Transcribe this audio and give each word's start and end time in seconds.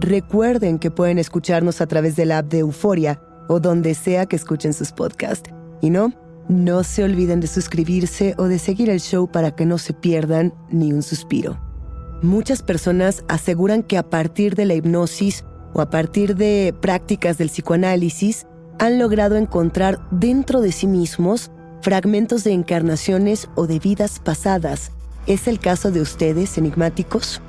Recuerden 0.00 0.78
que 0.78 0.90
pueden 0.90 1.18
escucharnos 1.18 1.82
a 1.82 1.86
través 1.86 2.16
de 2.16 2.24
la 2.24 2.38
app 2.38 2.46
de 2.46 2.60
Euforia 2.60 3.20
o 3.48 3.60
donde 3.60 3.94
sea 3.94 4.24
que 4.24 4.36
escuchen 4.36 4.72
sus 4.72 4.92
podcasts. 4.92 5.50
Y 5.82 5.90
no, 5.90 6.14
no 6.48 6.84
se 6.84 7.04
olviden 7.04 7.40
de 7.40 7.46
suscribirse 7.46 8.34
o 8.38 8.44
de 8.44 8.58
seguir 8.58 8.88
el 8.88 9.00
show 9.00 9.30
para 9.30 9.54
que 9.54 9.66
no 9.66 9.76
se 9.76 9.92
pierdan 9.92 10.54
ni 10.70 10.94
un 10.94 11.02
suspiro. 11.02 11.60
Muchas 12.22 12.62
personas 12.62 13.24
aseguran 13.28 13.82
que 13.82 13.98
a 13.98 14.08
partir 14.08 14.54
de 14.54 14.64
la 14.64 14.74
hipnosis 14.74 15.44
o 15.74 15.82
a 15.82 15.90
partir 15.90 16.34
de 16.34 16.74
prácticas 16.80 17.36
del 17.36 17.50
psicoanálisis 17.50 18.46
han 18.78 18.98
logrado 18.98 19.36
encontrar 19.36 20.00
dentro 20.10 20.62
de 20.62 20.72
sí 20.72 20.86
mismos 20.86 21.50
fragmentos 21.82 22.42
de 22.42 22.52
encarnaciones 22.52 23.50
o 23.54 23.66
de 23.66 23.78
vidas 23.78 24.18
pasadas. 24.18 24.92
¿Es 25.26 25.46
el 25.46 25.60
caso 25.60 25.90
de 25.90 26.00
ustedes, 26.00 26.56
enigmáticos? 26.56 27.42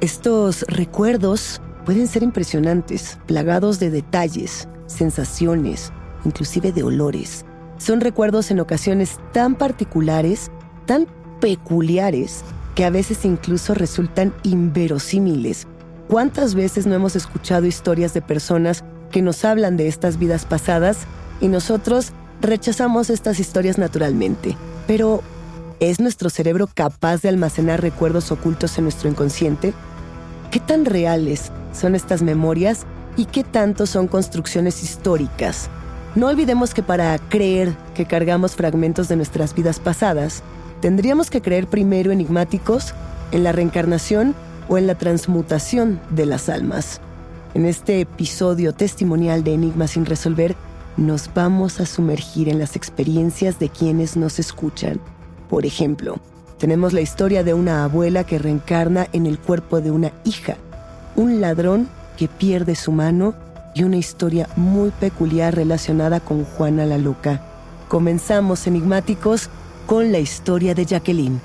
Estos 0.00 0.62
recuerdos 0.62 1.60
pueden 1.84 2.06
ser 2.06 2.22
impresionantes, 2.22 3.18
plagados 3.26 3.78
de 3.78 3.90
detalles, 3.90 4.68
sensaciones, 4.86 5.92
inclusive 6.24 6.72
de 6.72 6.82
olores. 6.82 7.44
Son 7.78 8.00
recuerdos 8.00 8.50
en 8.50 8.60
ocasiones 8.60 9.18
tan 9.32 9.56
particulares, 9.56 10.50
tan 10.86 11.06
peculiares, 11.40 12.44
que 12.74 12.84
a 12.84 12.90
veces 12.90 13.24
incluso 13.24 13.74
resultan 13.74 14.32
inverosímiles. 14.44 15.66
¿Cuántas 16.08 16.54
veces 16.54 16.86
no 16.86 16.94
hemos 16.94 17.16
escuchado 17.16 17.66
historias 17.66 18.14
de 18.14 18.22
personas 18.22 18.84
que 19.10 19.22
nos 19.22 19.44
hablan 19.44 19.76
de 19.76 19.88
estas 19.88 20.18
vidas 20.18 20.44
pasadas 20.44 20.98
y 21.40 21.48
nosotros 21.48 22.12
rechazamos 22.40 23.10
estas 23.10 23.40
historias 23.40 23.78
naturalmente? 23.78 24.56
Pero, 24.86 25.22
¿es 25.80 26.00
nuestro 26.00 26.30
cerebro 26.30 26.68
capaz 26.72 27.22
de 27.22 27.28
almacenar 27.28 27.80
recuerdos 27.82 28.30
ocultos 28.30 28.78
en 28.78 28.84
nuestro 28.84 29.08
inconsciente? 29.08 29.74
¿Qué 30.52 30.60
tan 30.60 30.84
reales 30.84 31.50
son 31.72 31.94
estas 31.94 32.20
memorias 32.20 32.84
y 33.16 33.24
qué 33.24 33.42
tanto 33.42 33.86
son 33.86 34.06
construcciones 34.06 34.82
históricas? 34.82 35.70
No 36.14 36.26
olvidemos 36.26 36.74
que 36.74 36.82
para 36.82 37.18
creer 37.18 37.74
que 37.94 38.04
cargamos 38.04 38.54
fragmentos 38.54 39.08
de 39.08 39.16
nuestras 39.16 39.54
vidas 39.54 39.80
pasadas, 39.80 40.42
tendríamos 40.82 41.30
que 41.30 41.40
creer 41.40 41.68
primero 41.68 42.12
enigmáticos 42.12 42.92
en 43.30 43.44
la 43.44 43.52
reencarnación 43.52 44.34
o 44.68 44.76
en 44.76 44.86
la 44.86 44.94
transmutación 44.94 45.98
de 46.10 46.26
las 46.26 46.50
almas. 46.50 47.00
En 47.54 47.64
este 47.64 48.02
episodio 48.02 48.74
testimonial 48.74 49.44
de 49.44 49.54
Enigmas 49.54 49.92
sin 49.92 50.04
resolver, 50.04 50.54
nos 50.98 51.32
vamos 51.32 51.80
a 51.80 51.86
sumergir 51.86 52.50
en 52.50 52.58
las 52.58 52.76
experiencias 52.76 53.58
de 53.58 53.70
quienes 53.70 54.18
nos 54.18 54.38
escuchan. 54.38 55.00
Por 55.48 55.64
ejemplo, 55.64 56.20
tenemos 56.62 56.92
la 56.92 57.00
historia 57.00 57.42
de 57.42 57.54
una 57.54 57.82
abuela 57.82 58.22
que 58.22 58.38
reencarna 58.38 59.08
en 59.12 59.26
el 59.26 59.36
cuerpo 59.36 59.80
de 59.80 59.90
una 59.90 60.12
hija, 60.22 60.58
un 61.16 61.40
ladrón 61.40 61.88
que 62.16 62.28
pierde 62.28 62.76
su 62.76 62.92
mano 62.92 63.34
y 63.74 63.82
una 63.82 63.96
historia 63.96 64.48
muy 64.54 64.90
peculiar 64.90 65.56
relacionada 65.56 66.20
con 66.20 66.44
Juana 66.44 66.86
la 66.86 66.98
Loca. 66.98 67.42
Comenzamos 67.88 68.68
enigmáticos 68.68 69.50
con 69.88 70.12
la 70.12 70.20
historia 70.20 70.72
de 70.72 70.84
Jacqueline. 70.84 71.40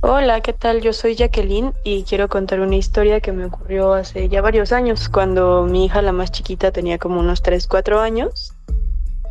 Hola, 0.00 0.40
¿qué 0.40 0.54
tal? 0.54 0.80
Yo 0.80 0.94
soy 0.94 1.14
Jacqueline 1.14 1.74
y 1.84 2.04
quiero 2.04 2.30
contar 2.30 2.60
una 2.60 2.76
historia 2.76 3.20
que 3.20 3.32
me 3.32 3.44
ocurrió 3.44 3.92
hace 3.92 4.30
ya 4.30 4.40
varios 4.40 4.72
años, 4.72 5.10
cuando 5.10 5.64
mi 5.64 5.84
hija, 5.84 6.00
la 6.00 6.12
más 6.12 6.32
chiquita, 6.32 6.72
tenía 6.72 6.96
como 6.96 7.20
unos 7.20 7.42
3, 7.42 7.66
4 7.66 8.00
años. 8.00 8.55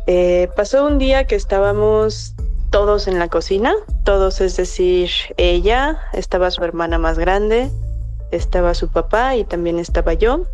Eh, 0.06 0.48
pasó 0.54 0.86
un 0.86 0.98
día 0.98 1.26
que 1.26 1.34
estábamos 1.34 2.34
todos 2.70 3.08
en 3.08 3.18
la 3.18 3.28
cocina, 3.28 3.74
todos, 4.04 4.40
es 4.40 4.56
decir, 4.56 5.10
ella, 5.36 6.00
estaba 6.12 6.50
su 6.50 6.62
hermana 6.62 6.98
más 6.98 7.18
grande, 7.18 7.70
estaba 8.30 8.74
su 8.74 8.88
papá 8.88 9.36
y 9.36 9.44
también 9.44 9.78
estaba 9.78 10.14
yo. 10.14 10.46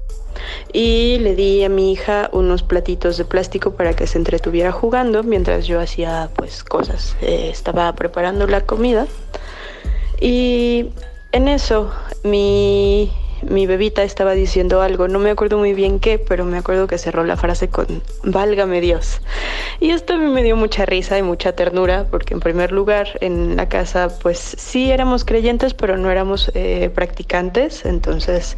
Y 0.72 1.18
le 1.18 1.34
di 1.34 1.62
a 1.64 1.68
mi 1.68 1.92
hija 1.92 2.30
unos 2.32 2.62
platitos 2.62 3.18
de 3.18 3.24
plástico 3.24 3.72
para 3.72 3.94
que 3.94 4.06
se 4.06 4.18
entretuviera 4.18 4.72
jugando 4.72 5.22
mientras 5.22 5.66
yo 5.66 5.80
hacía 5.80 6.30
pues 6.36 6.64
cosas. 6.64 7.16
Eh, 7.20 7.50
estaba 7.50 7.92
preparando 7.94 8.46
la 8.46 8.62
comida. 8.62 9.06
Y 10.20 10.90
en 11.32 11.48
eso 11.48 11.90
mi 12.22 13.12
mi 13.42 13.66
bebita 13.66 14.02
estaba 14.02 14.32
diciendo 14.32 14.82
algo, 14.82 15.08
no 15.08 15.18
me 15.18 15.30
acuerdo 15.30 15.58
muy 15.58 15.74
bien 15.74 16.00
qué, 16.00 16.18
pero 16.18 16.44
me 16.44 16.58
acuerdo 16.58 16.86
que 16.86 16.98
cerró 16.98 17.24
la 17.24 17.36
frase 17.36 17.68
con 17.68 18.02
válgame 18.22 18.80
Dios. 18.80 19.20
Y 19.80 19.90
esto 19.90 20.14
a 20.14 20.16
mí 20.16 20.26
me 20.26 20.42
dio 20.42 20.56
mucha 20.56 20.86
risa 20.86 21.18
y 21.18 21.22
mucha 21.22 21.52
ternura, 21.52 22.06
porque 22.10 22.34
en 22.34 22.40
primer 22.40 22.72
lugar 22.72 23.18
en 23.20 23.56
la 23.56 23.68
casa 23.68 24.08
pues 24.22 24.38
sí 24.38 24.90
éramos 24.90 25.24
creyentes, 25.24 25.74
pero 25.74 25.96
no 25.96 26.10
éramos 26.10 26.50
eh, 26.54 26.90
practicantes, 26.94 27.84
entonces 27.84 28.56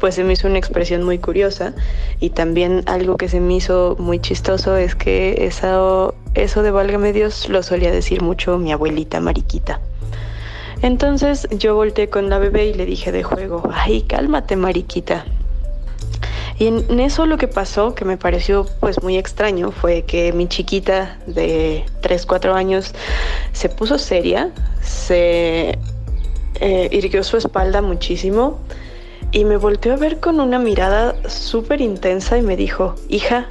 pues 0.00 0.14
se 0.16 0.24
me 0.24 0.32
hizo 0.32 0.48
una 0.48 0.58
expresión 0.58 1.02
muy 1.02 1.18
curiosa 1.18 1.74
y 2.20 2.30
también 2.30 2.82
algo 2.86 3.16
que 3.16 3.28
se 3.28 3.40
me 3.40 3.54
hizo 3.54 3.96
muy 3.98 4.18
chistoso 4.18 4.76
es 4.76 4.94
que 4.94 5.46
eso, 5.46 6.14
eso 6.34 6.62
de 6.62 6.70
válgame 6.70 7.12
Dios 7.12 7.48
lo 7.48 7.62
solía 7.62 7.90
decir 7.90 8.22
mucho 8.22 8.58
mi 8.58 8.72
abuelita 8.72 9.20
Mariquita. 9.20 9.80
Entonces 10.82 11.48
yo 11.50 11.74
volteé 11.74 12.08
con 12.08 12.28
la 12.28 12.38
bebé 12.38 12.66
y 12.66 12.74
le 12.74 12.86
dije 12.86 13.12
de 13.12 13.22
juego, 13.22 13.62
ay, 13.72 14.02
cálmate, 14.02 14.56
mariquita. 14.56 15.24
Y 16.58 16.68
en 16.68 17.00
eso 17.00 17.26
lo 17.26 17.36
que 17.36 17.48
pasó, 17.48 17.94
que 17.94 18.04
me 18.04 18.16
pareció 18.16 18.66
pues 18.78 19.02
muy 19.02 19.16
extraño, 19.16 19.72
fue 19.72 20.02
que 20.02 20.32
mi 20.32 20.46
chiquita 20.46 21.18
de 21.26 21.84
3, 22.00 22.26
4 22.26 22.54
años 22.54 22.94
se 23.52 23.68
puso 23.68 23.98
seria, 23.98 24.50
se 24.80 25.78
eh, 26.60 26.88
irguió 26.92 27.24
su 27.24 27.36
espalda 27.36 27.82
muchísimo 27.82 28.60
y 29.32 29.44
me 29.44 29.56
volteó 29.56 29.94
a 29.94 29.96
ver 29.96 30.20
con 30.20 30.38
una 30.38 30.60
mirada 30.60 31.16
súper 31.28 31.80
intensa 31.80 32.38
y 32.38 32.42
me 32.42 32.56
dijo, 32.56 32.94
hija, 33.08 33.48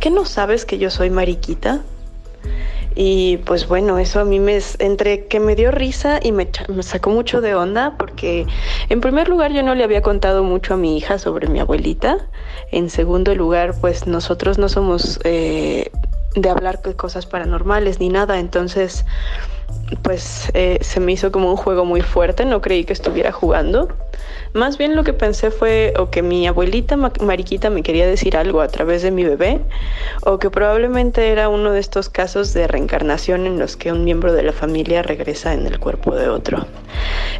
¿qué 0.00 0.10
no 0.10 0.24
sabes 0.24 0.64
que 0.64 0.78
yo 0.78 0.90
soy 0.90 1.10
mariquita? 1.10 1.82
Y 2.98 3.36
pues 3.44 3.68
bueno, 3.68 3.98
eso 3.98 4.20
a 4.20 4.24
mí 4.24 4.40
me 4.40 4.58
entre 4.78 5.26
que 5.26 5.38
me 5.38 5.54
dio 5.54 5.70
risa 5.70 6.18
y 6.22 6.32
me, 6.32 6.48
me, 6.68 6.82
sacó 6.82 7.10
mucho 7.10 7.42
de 7.42 7.54
onda 7.54 7.94
porque 7.98 8.46
en 8.88 9.02
primer 9.02 9.28
lugar 9.28 9.52
yo 9.52 9.62
no 9.62 9.74
le 9.74 9.84
había 9.84 10.00
contado 10.00 10.42
mucho 10.42 10.74
a 10.74 10.76
mi 10.78 10.96
hija 10.96 11.18
sobre 11.18 11.46
mi 11.46 11.60
abuelita. 11.60 12.16
En 12.72 12.88
segundo 12.88 13.34
lugar, 13.34 13.74
pues 13.82 14.06
nosotros 14.06 14.56
no 14.56 14.70
somos 14.70 15.20
eh, 15.24 15.90
de 16.36 16.48
hablar 16.48 16.80
de 16.80 16.96
cosas 16.96 17.26
paranormales 17.26 18.00
ni 18.00 18.08
nada, 18.08 18.38
entonces 18.38 19.04
pues 20.02 20.50
eh, 20.54 20.78
se 20.80 21.00
me 21.00 21.12
hizo 21.12 21.30
como 21.30 21.50
un 21.50 21.56
juego 21.56 21.84
muy 21.84 22.00
fuerte, 22.00 22.44
no 22.44 22.60
creí 22.60 22.84
que 22.84 22.92
estuviera 22.92 23.32
jugando. 23.32 23.88
Más 24.52 24.78
bien 24.78 24.96
lo 24.96 25.04
que 25.04 25.12
pensé 25.12 25.50
fue 25.50 25.92
o 25.98 26.10
que 26.10 26.22
mi 26.22 26.46
abuelita 26.46 26.96
Mariquita 26.96 27.68
me 27.68 27.82
quería 27.82 28.06
decir 28.06 28.36
algo 28.36 28.62
a 28.62 28.68
través 28.68 29.02
de 29.02 29.10
mi 29.10 29.22
bebé, 29.22 29.60
o 30.22 30.38
que 30.38 30.50
probablemente 30.50 31.28
era 31.30 31.48
uno 31.48 31.72
de 31.72 31.80
estos 31.80 32.08
casos 32.08 32.54
de 32.54 32.66
reencarnación 32.66 33.46
en 33.46 33.58
los 33.58 33.76
que 33.76 33.92
un 33.92 34.04
miembro 34.04 34.32
de 34.32 34.42
la 34.42 34.52
familia 34.52 35.02
regresa 35.02 35.52
en 35.52 35.66
el 35.66 35.78
cuerpo 35.78 36.14
de 36.14 36.28
otro. 36.28 36.66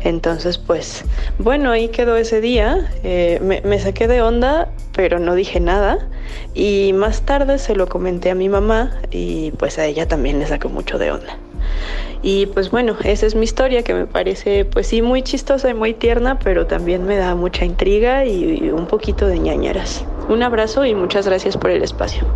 Entonces, 0.04 0.58
pues, 0.58 1.04
bueno, 1.38 1.70
ahí 1.70 1.88
quedó 1.88 2.16
ese 2.16 2.40
día. 2.40 2.90
Eh, 3.02 3.40
me, 3.42 3.78
saqué 3.78 4.08
de 4.08 4.20
onda, 4.20 4.68
pero 4.94 5.18
no 5.18 5.34
dije 5.34 5.58
nada. 5.58 6.06
Y 6.54 6.92
más 6.92 7.22
tarde 7.22 7.58
se 7.58 7.74
lo 7.74 7.88
comenté 7.88 8.30
a 8.30 8.34
mi 8.34 8.48
mamá 8.48 9.00
y 9.10 9.52
pues 9.52 9.78
a 9.78 9.86
ella 9.86 10.06
también 10.06 10.38
le 10.38 10.46
sacó 10.46 10.68
mucho 10.68 10.98
de 10.98 11.12
onda. 11.12 11.38
Y 12.22 12.46
pues 12.46 12.70
bueno, 12.70 12.96
esa 13.04 13.26
es 13.26 13.34
mi 13.34 13.44
historia 13.44 13.82
que 13.82 13.94
me 13.94 14.06
parece 14.06 14.64
pues 14.64 14.88
sí 14.88 15.02
muy 15.02 15.22
chistosa 15.22 15.70
y 15.70 15.74
muy 15.74 15.94
tierna, 15.94 16.38
pero 16.38 16.66
también 16.66 17.04
me 17.04 17.16
da 17.16 17.34
mucha 17.34 17.64
intriga 17.64 18.24
y 18.24 18.70
un 18.70 18.86
poquito 18.86 19.26
de 19.26 19.38
ñañeras. 19.38 20.04
Un 20.28 20.42
abrazo 20.42 20.84
y 20.84 20.94
muchas 20.94 21.26
gracias 21.26 21.56
por 21.56 21.70
el 21.70 21.82
espacio. 21.82 22.26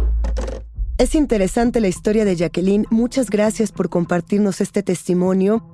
Es 1.00 1.14
interesante 1.14 1.80
la 1.80 1.88
historia 1.88 2.26
de 2.26 2.36
Jacqueline. 2.36 2.86
Muchas 2.90 3.30
gracias 3.30 3.72
por 3.72 3.88
compartirnos 3.88 4.60
este 4.60 4.82
testimonio, 4.82 5.64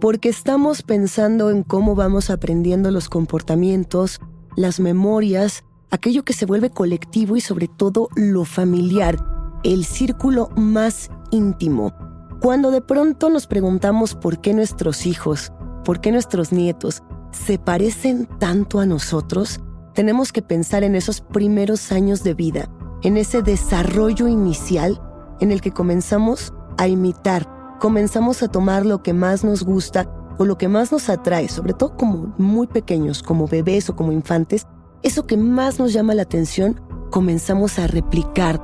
porque 0.00 0.28
estamos 0.28 0.82
pensando 0.82 1.50
en 1.50 1.64
cómo 1.64 1.96
vamos 1.96 2.30
aprendiendo 2.30 2.92
los 2.92 3.08
comportamientos, 3.08 4.20
las 4.54 4.78
memorias, 4.78 5.64
aquello 5.90 6.24
que 6.24 6.34
se 6.34 6.46
vuelve 6.46 6.70
colectivo 6.70 7.36
y 7.36 7.40
sobre 7.40 7.66
todo 7.66 8.08
lo 8.14 8.44
familiar, 8.44 9.16
el 9.64 9.84
círculo 9.84 10.50
más 10.54 11.10
íntimo. 11.32 11.92
Cuando 12.40 12.70
de 12.70 12.80
pronto 12.80 13.30
nos 13.30 13.46
preguntamos 13.46 14.14
por 14.14 14.40
qué 14.40 14.52
nuestros 14.52 15.06
hijos, 15.06 15.52
por 15.84 16.00
qué 16.00 16.12
nuestros 16.12 16.52
nietos 16.52 17.02
se 17.32 17.58
parecen 17.58 18.28
tanto 18.38 18.78
a 18.78 18.86
nosotros, 18.86 19.60
tenemos 19.94 20.32
que 20.32 20.42
pensar 20.42 20.84
en 20.84 20.94
esos 20.94 21.20
primeros 21.20 21.92
años 21.92 22.22
de 22.22 22.34
vida, 22.34 22.68
en 23.02 23.16
ese 23.16 23.42
desarrollo 23.42 24.28
inicial 24.28 25.00
en 25.40 25.50
el 25.50 25.60
que 25.60 25.72
comenzamos 25.72 26.52
a 26.76 26.88
imitar, 26.88 27.48
comenzamos 27.80 28.42
a 28.42 28.48
tomar 28.48 28.84
lo 28.84 29.02
que 29.02 29.14
más 29.14 29.42
nos 29.42 29.62
gusta 29.62 30.10
o 30.38 30.44
lo 30.44 30.58
que 30.58 30.68
más 30.68 30.92
nos 30.92 31.08
atrae, 31.08 31.48
sobre 31.48 31.72
todo 31.72 31.96
como 31.96 32.34
muy 32.36 32.66
pequeños, 32.66 33.22
como 33.22 33.48
bebés 33.48 33.88
o 33.88 33.96
como 33.96 34.12
infantes, 34.12 34.66
eso 35.02 35.26
que 35.26 35.36
más 35.36 35.78
nos 35.78 35.92
llama 35.92 36.14
la 36.14 36.22
atención, 36.22 36.80
comenzamos 37.10 37.78
a 37.78 37.86
replicar. 37.86 38.60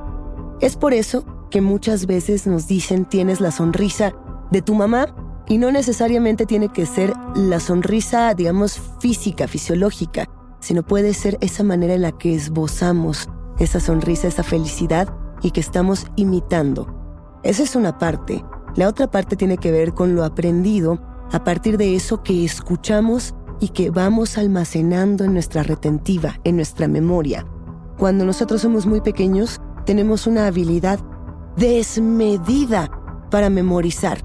Es 0.59 0.75
por 0.75 0.93
eso 0.93 1.25
que 1.53 1.61
muchas 1.61 2.07
veces 2.07 2.47
nos 2.47 2.65
dicen 2.65 3.05
tienes 3.05 3.39
la 3.39 3.51
sonrisa 3.51 4.15
de 4.49 4.63
tu 4.63 4.73
mamá 4.73 5.05
y 5.47 5.59
no 5.59 5.71
necesariamente 5.71 6.47
tiene 6.47 6.69
que 6.69 6.87
ser 6.87 7.13
la 7.35 7.59
sonrisa, 7.59 8.33
digamos, 8.33 8.81
física, 8.99 9.47
fisiológica, 9.47 10.27
sino 10.61 10.81
puede 10.81 11.13
ser 11.13 11.37
esa 11.41 11.61
manera 11.61 11.93
en 11.93 12.01
la 12.01 12.11
que 12.11 12.33
esbozamos 12.33 13.29
esa 13.59 13.79
sonrisa, 13.79 14.27
esa 14.27 14.41
felicidad 14.41 15.15
y 15.43 15.51
que 15.51 15.59
estamos 15.59 16.07
imitando. 16.15 16.87
Esa 17.43 17.61
es 17.61 17.75
una 17.75 17.99
parte. 17.99 18.43
La 18.75 18.89
otra 18.89 19.11
parte 19.11 19.35
tiene 19.35 19.59
que 19.59 19.71
ver 19.71 19.93
con 19.93 20.15
lo 20.15 20.23
aprendido 20.23 20.99
a 21.31 21.43
partir 21.43 21.77
de 21.77 21.95
eso 21.95 22.23
que 22.23 22.43
escuchamos 22.43 23.35
y 23.59 23.69
que 23.69 23.91
vamos 23.91 24.39
almacenando 24.39 25.23
en 25.23 25.33
nuestra 25.33 25.61
retentiva, 25.61 26.39
en 26.45 26.55
nuestra 26.55 26.87
memoria. 26.87 27.45
Cuando 27.99 28.25
nosotros 28.25 28.59
somos 28.59 28.87
muy 28.87 29.01
pequeños, 29.01 29.61
tenemos 29.85 30.25
una 30.25 30.47
habilidad 30.47 30.99
desmedida 31.55 32.89
para 33.29 33.49
memorizar. 33.49 34.19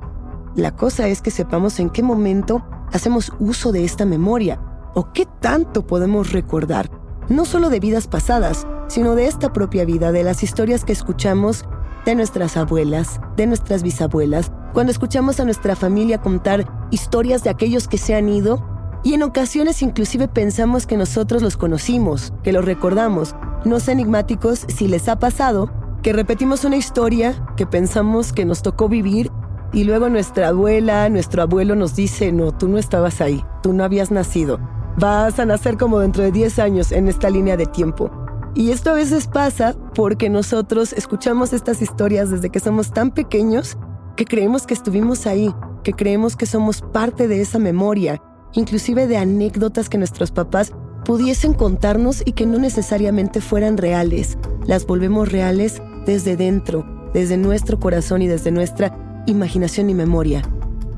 La 0.55 0.75
cosa 0.75 1.09
es 1.09 1.23
que 1.23 1.31
sepamos 1.31 1.79
en 1.81 1.91
qué 1.91 2.03
momento 2.03 2.65
hacemos 2.93 3.33
uso 3.39 3.73
de 3.73 3.85
esta 3.85 4.05
memoria 4.05 4.61
o 4.95 5.13
qué 5.13 5.27
tanto 5.41 5.87
podemos 5.87 6.33
recordar, 6.33 6.91
no 7.29 7.45
solo 7.45 7.71
de 7.71 7.81
vidas 7.81 8.09
pasadas, 8.09 8.67
sino 8.89 9.15
de 9.15 9.27
esta 9.27 9.53
propia 9.53 9.85
vida, 9.85 10.13
de 10.13 10.25
las 10.25 10.43
historias 10.43 10.85
que 10.85 10.93
escuchamos 10.93 11.65
de 12.05 12.15
nuestras 12.15 12.57
abuelas, 12.57 13.21
de 13.37 13.47
nuestras 13.47 13.83
bisabuelas, 13.83 14.51
cuando 14.73 14.91
escuchamos 14.91 15.41
a 15.41 15.45
nuestra 15.45 15.77
familia 15.77 16.21
contar 16.21 16.89
historias 16.91 17.45
de 17.45 17.51
aquellos 17.51 17.87
que 17.87 17.99
se 17.99 18.15
han 18.15 18.29
ido 18.29 18.65
y 19.05 19.15
en 19.15 19.23
ocasiones 19.23 19.83
inclusive 19.83 20.29
pensamos 20.29 20.87
que 20.87 20.97
nosotros 20.97 21.43
los 21.43 21.57
conocimos, 21.57 22.33
que 22.43 22.53
los 22.53 22.65
recordamos. 22.65 23.35
No 23.65 23.81
sé 23.81 23.93
enigmáticos 23.93 24.65
si 24.69 24.89
les 24.89 25.09
ha 25.09 25.19
pasado 25.19 25.71
que 26.03 26.12
repetimos 26.12 26.65
una 26.65 26.77
historia 26.77 27.35
que 27.56 27.67
pensamos 27.67 28.33
que 28.33 28.45
nos 28.45 28.62
tocó 28.62 28.89
vivir 28.89 29.31
y 29.73 29.85
luego 29.85 30.09
nuestra 30.09 30.49
abuela, 30.49 31.09
nuestro 31.09 31.43
abuelo 31.43 31.75
nos 31.75 31.95
dice, 31.97 32.33
no, 32.33 32.53
tú 32.53 32.69
no 32.69 32.79
estabas 32.79 33.21
ahí, 33.21 33.45
tú 33.62 33.73
no 33.73 33.85
habías 33.85 34.11
nacido, 34.11 34.59
vas 34.99 35.39
a 35.39 35.45
nacer 35.45 35.77
como 35.77 35.99
dentro 35.99 36.23
de 36.23 36.33
10 36.33 36.59
años 36.59 36.93
en 36.93 37.09
esta 37.09 37.31
línea 37.31 37.56
de 37.56 37.67
tiempo. 37.67 38.11
Y 38.55 38.71
esto 38.71 38.91
a 38.91 38.95
veces 38.95 39.27
pasa 39.27 39.77
porque 39.95 40.31
nosotros 40.31 40.93
escuchamos 40.93 41.53
estas 41.53 41.83
historias 41.83 42.31
desde 42.31 42.51
que 42.51 42.61
somos 42.61 42.93
tan 42.93 43.11
pequeños 43.11 43.77
que 44.17 44.25
creemos 44.25 44.67
que 44.67 44.75
estuvimos 44.75 45.27
ahí, 45.27 45.55
que 45.85 45.93
creemos 45.93 46.35
que 46.35 46.47
somos 46.47 46.81
parte 46.81 47.29
de 47.29 47.41
esa 47.41 47.59
memoria, 47.59 48.21
inclusive 48.55 49.06
de 49.06 49.17
anécdotas 49.17 49.89
que 49.89 49.99
nuestros 49.99 50.33
papás 50.33 50.73
pudiesen 51.08 51.55
contarnos 51.55 52.22
y 52.26 52.32
que 52.32 52.44
no 52.44 52.58
necesariamente 52.58 53.40
fueran 53.40 53.78
reales. 53.78 54.37
Las 54.66 54.87
volvemos 54.87 55.32
reales 55.32 55.81
desde 56.05 56.37
dentro, 56.37 56.84
desde 57.14 57.38
nuestro 57.38 57.81
corazón 57.81 58.20
y 58.20 58.26
desde 58.26 58.50
nuestra 58.50 59.22
imaginación 59.26 59.88
y 59.88 59.94
memoria. 59.94 60.43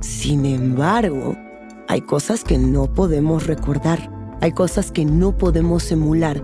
Sin 0.00 0.46
embargo, 0.46 1.36
hay 1.86 2.00
cosas 2.00 2.42
que 2.42 2.58
no 2.58 2.92
podemos 2.92 3.46
recordar, 3.46 4.10
hay 4.40 4.50
cosas 4.50 4.90
que 4.90 5.04
no 5.04 5.38
podemos 5.38 5.88
emular, 5.92 6.42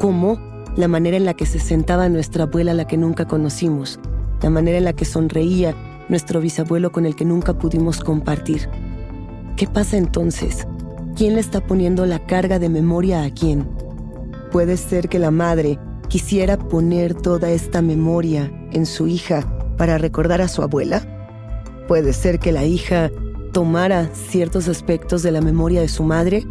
como 0.00 0.36
la 0.74 0.88
manera 0.88 1.16
en 1.16 1.26
la 1.26 1.34
que 1.34 1.46
se 1.46 1.60
sentaba 1.60 2.08
nuestra 2.08 2.42
abuela 2.42 2.74
la 2.74 2.88
que 2.88 2.96
nunca 2.96 3.28
conocimos, 3.28 4.00
la 4.42 4.50
manera 4.50 4.78
en 4.78 4.84
la 4.84 4.94
que 4.94 5.04
sonreía 5.04 5.76
nuestro 6.08 6.40
bisabuelo 6.40 6.90
con 6.90 7.06
el 7.06 7.14
que 7.14 7.24
nunca 7.24 7.54
pudimos 7.54 8.00
compartir. 8.00 8.68
¿Qué 9.54 9.68
pasa 9.68 9.96
entonces? 9.96 10.66
¿Quién 11.16 11.32
le 11.32 11.40
está 11.40 11.66
poniendo 11.66 12.04
la 12.04 12.18
carga 12.26 12.58
de 12.58 12.68
memoria 12.68 13.22
a 13.22 13.30
quién? 13.30 13.66
Puede 14.52 14.76
ser 14.76 15.08
que 15.08 15.18
la 15.18 15.30
madre 15.30 15.78
quisiera 16.08 16.58
poner 16.58 17.14
toda 17.14 17.48
esta 17.48 17.80
memoria 17.80 18.52
en 18.72 18.84
su 18.84 19.06
hija 19.06 19.40
para 19.78 19.96
recordar 19.96 20.42
a 20.42 20.48
su 20.48 20.60
abuela? 20.60 21.00
¿Puede 21.88 22.12
ser 22.12 22.38
que 22.38 22.52
la 22.52 22.66
hija 22.66 23.10
tomara 23.54 24.10
ciertos 24.12 24.68
aspectos 24.68 25.22
de 25.22 25.32
la 25.32 25.40
memoria 25.40 25.80
de 25.80 25.88
su 25.88 26.02
madre? 26.02 26.44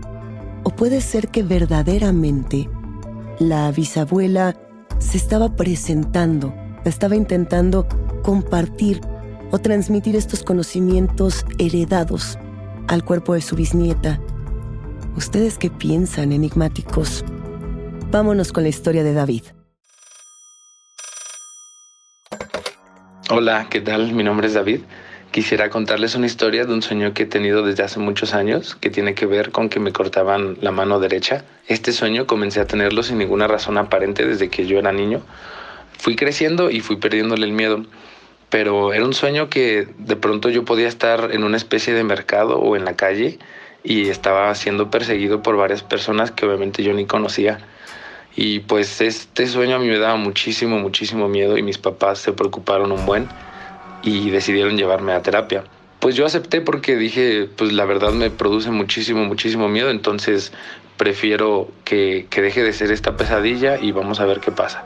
¿O 0.63 0.71
puede 0.71 0.99
ser 1.01 1.27
que 1.27 1.43
verdaderamente 1.43 2.67
la 3.37 3.71
bisabuela 3.71 4.55
se 4.97 5.17
estaba 5.17 5.55
presentando, 5.55 6.55
estaba 6.85 7.15
intentando 7.15 7.87
compartir 8.23 8.99
o 9.51 9.59
transmitir 9.59 10.15
estos 10.15 10.41
conocimientos 10.41 11.45
heredados 11.59 12.39
al 12.87 13.05
cuerpo 13.05 13.35
de 13.35 13.41
su 13.41 13.55
bisnieta? 13.55 14.19
¿Ustedes 15.17 15.57
qué 15.57 15.69
piensan, 15.69 16.33
enigmáticos? 16.33 17.23
Vámonos 18.11 18.51
con 18.51 18.63
la 18.63 18.69
historia 18.69 19.01
de 19.01 19.13
David. 19.13 19.43
Hola, 23.29 23.67
¿qué 23.69 23.79
tal? 23.79 24.11
Mi 24.11 24.25
nombre 24.25 24.47
es 24.47 24.55
David. 24.55 24.81
Quisiera 25.31 25.69
contarles 25.69 26.15
una 26.15 26.25
historia 26.25 26.65
de 26.65 26.73
un 26.73 26.81
sueño 26.81 27.13
que 27.13 27.23
he 27.23 27.27
tenido 27.27 27.65
desde 27.65 27.83
hace 27.83 27.97
muchos 27.97 28.33
años 28.33 28.75
que 28.75 28.89
tiene 28.89 29.15
que 29.15 29.25
ver 29.25 29.51
con 29.51 29.69
que 29.69 29.79
me 29.79 29.93
cortaban 29.93 30.57
la 30.59 30.71
mano 30.71 30.99
derecha. 30.99 31.45
Este 31.69 31.93
sueño 31.93 32.27
comencé 32.27 32.59
a 32.59 32.67
tenerlo 32.67 33.01
sin 33.01 33.17
ninguna 33.17 33.47
razón 33.47 33.77
aparente 33.77 34.27
desde 34.27 34.49
que 34.49 34.65
yo 34.67 34.79
era 34.79 34.91
niño. 34.91 35.21
Fui 35.97 36.17
creciendo 36.17 36.69
y 36.69 36.81
fui 36.81 36.97
perdiéndole 36.97 37.45
el 37.45 37.53
miedo, 37.53 37.85
pero 38.49 38.91
era 38.91 39.05
un 39.05 39.13
sueño 39.13 39.49
que 39.49 39.87
de 39.97 40.17
pronto 40.17 40.49
yo 40.49 40.65
podía 40.65 40.89
estar 40.89 41.31
en 41.31 41.45
una 41.45 41.55
especie 41.55 41.93
de 41.93 42.03
mercado 42.03 42.59
o 42.59 42.75
en 42.75 42.83
la 42.83 42.97
calle 42.97 43.39
y 43.85 44.09
estaba 44.09 44.53
siendo 44.55 44.89
perseguido 44.89 45.41
por 45.43 45.55
varias 45.55 45.83
personas 45.83 46.31
que 46.31 46.45
obviamente 46.45 46.83
yo 46.83 46.93
ni 46.93 47.05
conocía 47.05 47.59
y 48.35 48.59
pues 48.59 48.99
este 48.99 49.47
sueño 49.47 49.77
a 49.77 49.79
mí 49.79 49.87
me 49.87 49.97
daba 49.97 50.17
muchísimo, 50.17 50.77
muchísimo 50.79 51.29
miedo 51.29 51.57
y 51.57 51.63
mis 51.63 51.77
papás 51.77 52.19
se 52.19 52.33
preocuparon 52.33 52.91
un 52.91 53.05
buen 53.05 53.27
y 54.03 54.29
decidieron 54.29 54.77
llevarme 54.77 55.13
a 55.13 55.21
terapia. 55.21 55.63
Pues 55.99 56.15
yo 56.15 56.25
acepté 56.25 56.61
porque 56.61 56.97
dije, 56.97 57.47
pues 57.55 57.71
la 57.71 57.85
verdad 57.85 58.11
me 58.11 58.29
produce 58.29 58.71
muchísimo, 58.71 59.23
muchísimo 59.23 59.69
miedo, 59.69 59.89
entonces 59.89 60.51
prefiero 60.97 61.69
que, 61.85 62.27
que 62.29 62.41
deje 62.41 62.61
de 62.61 62.73
ser 62.73 62.91
esta 62.91 63.15
pesadilla 63.15 63.79
y 63.79 63.91
vamos 63.91 64.19
a 64.19 64.25
ver 64.25 64.41
qué 64.41 64.51
pasa. 64.51 64.85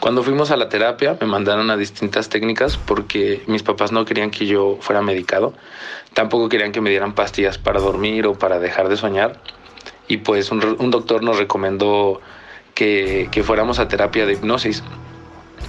Cuando 0.00 0.22
fuimos 0.22 0.50
a 0.50 0.56
la 0.56 0.68
terapia 0.68 1.16
me 1.20 1.26
mandaron 1.26 1.70
a 1.70 1.76
distintas 1.76 2.28
técnicas 2.28 2.76
porque 2.76 3.42
mis 3.46 3.62
papás 3.62 3.92
no 3.92 4.04
querían 4.04 4.30
que 4.30 4.46
yo 4.46 4.76
fuera 4.80 5.00
medicado, 5.02 5.54
tampoco 6.12 6.48
querían 6.48 6.72
que 6.72 6.80
me 6.80 6.90
dieran 6.90 7.14
pastillas 7.14 7.58
para 7.58 7.80
dormir 7.80 8.26
o 8.26 8.34
para 8.34 8.58
dejar 8.58 8.88
de 8.88 8.96
soñar 8.96 9.40
y 10.08 10.18
pues 10.18 10.50
un, 10.50 10.90
doctor 10.90 11.22
nos 11.22 11.38
recomendó 11.38 12.20
que, 12.74 13.28
fuéramos 13.44 13.78
a 13.78 13.88
terapia 13.88 14.26
de 14.26 14.34
hipnosis 14.34 14.82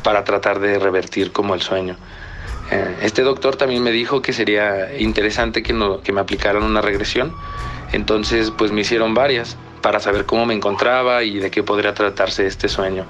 para 0.04 0.24
tratar 0.24 0.60
de 0.60 0.80
revertir 0.80 1.32
como 1.32 1.54
el 1.56 1.62
sueño. 1.62 1.96
Eh, 2.72 2.98
este 3.04 3.22
doctor 3.22 3.56
también 3.56 3.84
me 3.84 3.92
dijo 3.92 4.22
que 4.22 4.34
sería 4.34 4.98
interesante 4.98 5.64
que, 5.64 5.74
no, 5.74 6.02
que 6.02 6.12
me 6.12 6.22
aplicaran 6.22 6.64
una 6.64 6.82
regresión, 6.82 7.34
entonces 7.94 8.52
pues 8.52 8.72
me 8.72 8.82
hicieron 8.82 9.14
varias 9.14 9.58
para 9.82 10.00
saber 10.00 10.26
cómo 10.26 10.46
me 10.46 10.54
encontraba 10.54 11.24
y 11.24 11.40
de 11.40 11.52
qué 11.52 11.64
podría 11.64 11.94
tratarse 11.94 12.48
este 12.48 12.68
sueño. 12.68 13.06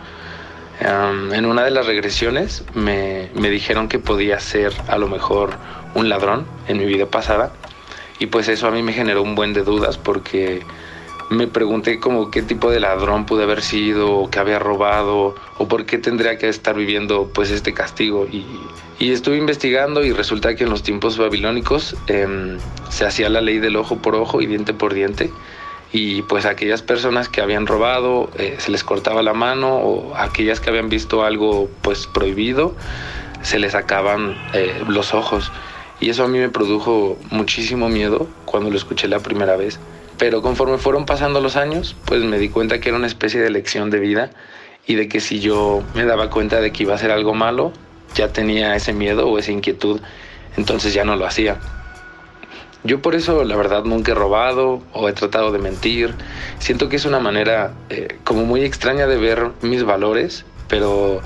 En 0.81 1.45
una 1.45 1.63
de 1.63 1.71
las 1.71 1.85
regresiones 1.85 2.63
me, 2.73 3.29
me 3.33 3.49
dijeron 3.49 3.87
que 3.87 3.99
podía 3.99 4.39
ser 4.39 4.73
a 4.87 4.97
lo 4.97 5.07
mejor 5.07 5.51
un 5.93 6.09
ladrón 6.09 6.45
en 6.67 6.77
mi 6.77 6.85
vida 6.85 7.05
pasada 7.05 7.53
y 8.19 8.27
pues 8.27 8.47
eso 8.47 8.67
a 8.67 8.71
mí 8.71 8.81
me 8.81 8.93
generó 8.93 9.21
un 9.21 9.35
buen 9.35 9.53
de 9.53 9.63
dudas 9.63 9.97
porque 9.97 10.63
me 11.29 11.47
pregunté 11.47 11.99
como 11.99 12.29
qué 12.29 12.41
tipo 12.41 12.69
de 12.69 12.79
ladrón 12.79 13.25
pude 13.25 13.43
haber 13.43 13.61
sido, 13.61 14.15
o 14.17 14.29
qué 14.29 14.39
había 14.39 14.59
robado, 14.59 15.35
o 15.57 15.67
por 15.67 15.85
qué 15.85 15.97
tendría 15.97 16.37
que 16.37 16.49
estar 16.49 16.75
viviendo 16.75 17.31
pues 17.33 17.51
este 17.51 17.73
castigo. 17.73 18.27
Y, 18.31 18.45
estuve 18.99 19.37
investigando 19.37 20.03
y 20.03 20.13
resulta 20.13 20.55
que 20.55 20.63
en 20.63 20.69
los 20.69 20.81
tiempos 20.81 21.17
babilónicos 21.17 21.95
em, 22.07 22.57
se 22.89 23.05
hacía 23.05 23.29
la 23.29 23.41
ley 23.41 23.59
del 23.59 23.75
ojo 23.75 23.97
por 23.97 24.15
ojo 24.15 24.41
y 24.41 24.45
diente 24.45 24.73
por 24.73 24.93
diente. 24.93 25.31
Y 25.97 26.23
pues 26.23 26.45
aquellas 26.45 26.81
personas 26.81 27.29
que 27.29 27.39
habían 27.39 27.67
robado 27.67 28.29
eh, 28.37 28.57
se 28.59 28.69
les 28.69 28.83
cortaba 28.83 29.23
la 29.23 29.33
mano 29.33 29.77
o 29.77 30.13
aquellas 30.17 30.59
que 30.59 30.69
habían 30.69 30.89
visto 30.89 31.23
algo 31.23 31.69
pues 31.81 32.05
prohibido 32.05 32.75
se 33.43 33.59
les 33.59 33.71
sacaban 33.71 34.35
eh, 34.51 34.83
los 34.89 35.13
ojos. 35.13 35.53
Y 36.01 36.09
eso 36.09 36.25
a 36.25 36.27
mí 36.27 36.37
me 36.37 36.49
produjo 36.49 37.17
muchísimo 37.31 37.87
miedo 37.87 38.27
cuando 38.43 38.69
lo 38.71 38.75
escuché 38.75 39.07
la 39.07 39.19
primera 39.19 39.55
vez. 39.55 39.79
Pero 40.17 40.41
conforme 40.41 40.79
fueron 40.79 41.05
pasando 41.05 41.39
los 41.39 41.55
años, 41.55 41.95
pues 42.03 42.21
me 42.25 42.39
di 42.39 42.49
cuenta 42.49 42.81
que 42.81 42.89
era 42.89 42.97
una 42.97 43.07
especie 43.07 43.39
de 43.39 43.49
lección 43.49 43.89
de 43.89 43.99
vida 43.99 44.31
y 44.85 44.95
de 44.95 45.07
que 45.07 45.21
si 45.21 45.39
yo 45.39 45.81
me 45.93 46.03
daba 46.03 46.29
cuenta 46.29 46.59
de 46.59 46.73
que 46.73 46.83
iba 46.83 46.93
a 46.93 46.97
ser 46.97 47.11
algo 47.11 47.33
malo, 47.33 47.71
ya 48.15 48.33
tenía 48.33 48.75
ese 48.75 48.91
miedo 48.91 49.29
o 49.29 49.39
esa 49.39 49.53
inquietud, 49.53 50.01
entonces 50.57 50.93
ya 50.93 51.05
no 51.05 51.15
lo 51.15 51.25
hacía. 51.25 51.57
Yo 52.85 53.01
por 53.01 53.15
eso 53.15 53.43
la 53.43 53.55
verdad 53.55 53.83
nunca 53.83 54.11
he 54.11 54.15
robado 54.15 54.81
o 54.93 55.09
he 55.09 55.13
tratado 55.13 55.51
de 55.51 55.57
mentir. 55.57 56.13
Siento 56.59 56.87
que 56.87 56.97
es 56.97 57.05
una 57.05 57.19
manera 57.19 57.73
eh, 57.89 58.19
como 58.23 58.45
muy 58.45 58.63
extraña 58.63 59.07
de 59.07 59.17
ver 59.17 59.49
mis 59.63 59.83
valores, 59.83 60.45
pero 60.67 61.19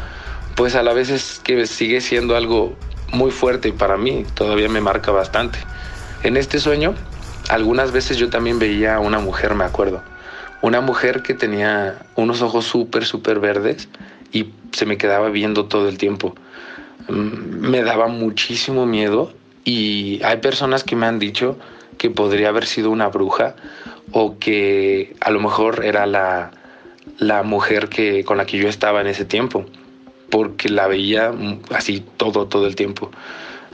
pues 0.56 0.76
a 0.76 0.84
la 0.84 0.94
vez 0.94 1.10
es 1.10 1.42
que 1.44 1.68
sigue 1.68 2.00
siendo 2.00 2.38
algo 2.38 2.76
muy 3.12 3.32
fuerte 3.32 3.74
para 3.74 3.98
mí, 3.98 4.26
todavía 4.36 4.70
me 4.70 4.80
marca 4.80 5.12
bastante. 5.12 5.60
En 6.24 6.38
este 6.38 6.60
sueño 6.60 6.96
algunas 7.50 7.92
veces 7.92 8.18
yo 8.18 8.30
también 8.30 8.58
veía 8.58 8.96
a 8.96 9.00
una 9.00 9.20
mujer, 9.20 9.54
me 9.54 9.66
acuerdo. 9.66 10.02
Una 10.62 10.80
mujer 10.80 11.24
que 11.24 11.34
tenía 11.34 12.06
unos 12.16 12.42
ojos 12.42 12.66
súper, 12.66 13.06
súper 13.06 13.40
verdes 13.40 13.90
y 14.32 14.54
se 14.72 14.86
me 14.86 14.98
quedaba 14.98 15.30
viendo 15.30 15.66
todo 15.66 15.90
el 15.90 15.98
tiempo. 15.98 16.36
Mm, 17.10 17.68
me 17.70 17.82
daba 17.84 18.08
muchísimo 18.08 18.86
miedo 18.86 19.34
y 19.64 20.22
hay 20.24 20.38
personas 20.38 20.84
que 20.84 20.96
me 20.96 21.06
han 21.06 21.20
dicho 21.20 21.58
que 21.98 22.10
podría 22.10 22.50
haber 22.50 22.66
sido 22.66 22.90
una 22.92 23.08
bruja 23.10 23.56
o 24.12 24.40
que 24.40 25.16
a 25.20 25.32
lo 25.32 25.40
mejor 25.40 25.86
era 25.86 26.06
la, 26.06 26.52
la 27.18 27.44
mujer 27.44 27.90
que, 27.90 28.24
con 28.24 28.38
la 28.38 28.46
que 28.46 28.58
yo 28.58 28.68
estaba 28.68 29.02
en 29.02 29.08
ese 29.08 29.26
tiempo, 29.26 29.66
porque 30.30 30.70
la 30.70 30.88
veía 30.88 31.34
así 31.72 32.04
todo, 32.18 32.48
todo 32.48 32.68
el 32.68 32.76
tiempo. 32.76 33.12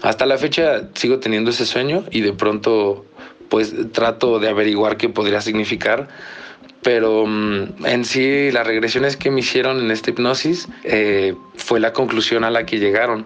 Hasta 0.02 0.26
la 0.26 0.38
fecha 0.38 0.90
sigo 0.94 1.20
teniendo 1.20 1.52
ese 1.52 1.66
sueño 1.66 2.04
y 2.12 2.22
de 2.22 2.34
pronto 2.34 3.06
pues 3.50 3.74
trato 3.92 4.40
de 4.40 4.50
averiguar 4.50 4.98
qué 4.98 5.10
podría 5.10 5.42
significar. 5.42 6.08
Pero 6.82 7.26
mm, 7.26 7.86
en 7.86 8.06
sí, 8.06 8.52
las 8.52 8.68
regresiones 8.68 9.18
que 9.18 9.32
me 9.32 9.40
hicieron 9.40 9.80
en 9.80 9.92
esta 9.92 10.12
hipnosis 10.12 10.68
eh, 10.84 11.34
fue 11.56 11.80
la 11.80 11.94
conclusión 11.94 12.44
a 12.44 12.52
la 12.52 12.66
que 12.66 12.80
llegaron. 12.80 13.26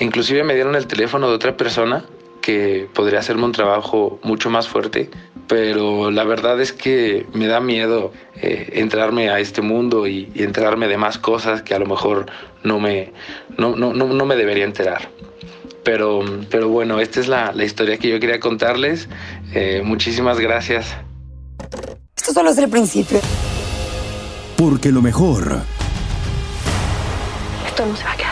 Inclusive 0.00 0.44
me 0.44 0.54
dieron 0.54 0.74
el 0.74 0.86
teléfono 0.86 1.28
de 1.28 1.34
otra 1.34 1.56
persona 1.56 2.04
que 2.40 2.88
podría 2.92 3.20
hacerme 3.20 3.44
un 3.44 3.52
trabajo 3.52 4.18
mucho 4.22 4.50
más 4.50 4.68
fuerte, 4.68 5.10
pero 5.46 6.10
la 6.10 6.24
verdad 6.24 6.60
es 6.60 6.72
que 6.72 7.26
me 7.32 7.46
da 7.46 7.60
miedo 7.60 8.12
eh, 8.36 8.70
entrarme 8.74 9.30
a 9.30 9.38
este 9.38 9.62
mundo 9.62 10.06
y, 10.06 10.30
enterarme 10.34 10.88
de 10.88 10.98
más 10.98 11.18
cosas 11.18 11.62
que 11.62 11.74
a 11.74 11.78
lo 11.78 11.86
mejor 11.86 12.26
no 12.64 12.78
me, 12.78 13.12
no, 13.56 13.76
no, 13.76 13.92
no 13.94 14.26
me 14.26 14.36
debería 14.36 14.64
enterar. 14.64 15.08
Pero, 15.84 16.20
pero 16.50 16.68
bueno, 16.68 17.00
esta 17.00 17.20
es 17.20 17.28
la, 17.28 17.52
historia 17.62 17.98
que 17.98 18.08
yo 18.08 18.20
quería 18.20 18.38
contarles. 18.38 19.08
Eh, 19.52 19.82
muchísimas 19.84 20.38
gracias. 20.38 20.96
Esto 22.16 22.32
solo 22.32 22.50
es 22.50 22.58
el 22.58 22.68
principio. 22.68 23.20
Porque 24.56 24.92
lo 24.92 25.02
mejor. 25.02 25.62
Esto 27.66 27.86
no 27.86 27.96
se 27.96 28.04
va 28.04 28.12
a 28.12 28.16
quedar. 28.16 28.31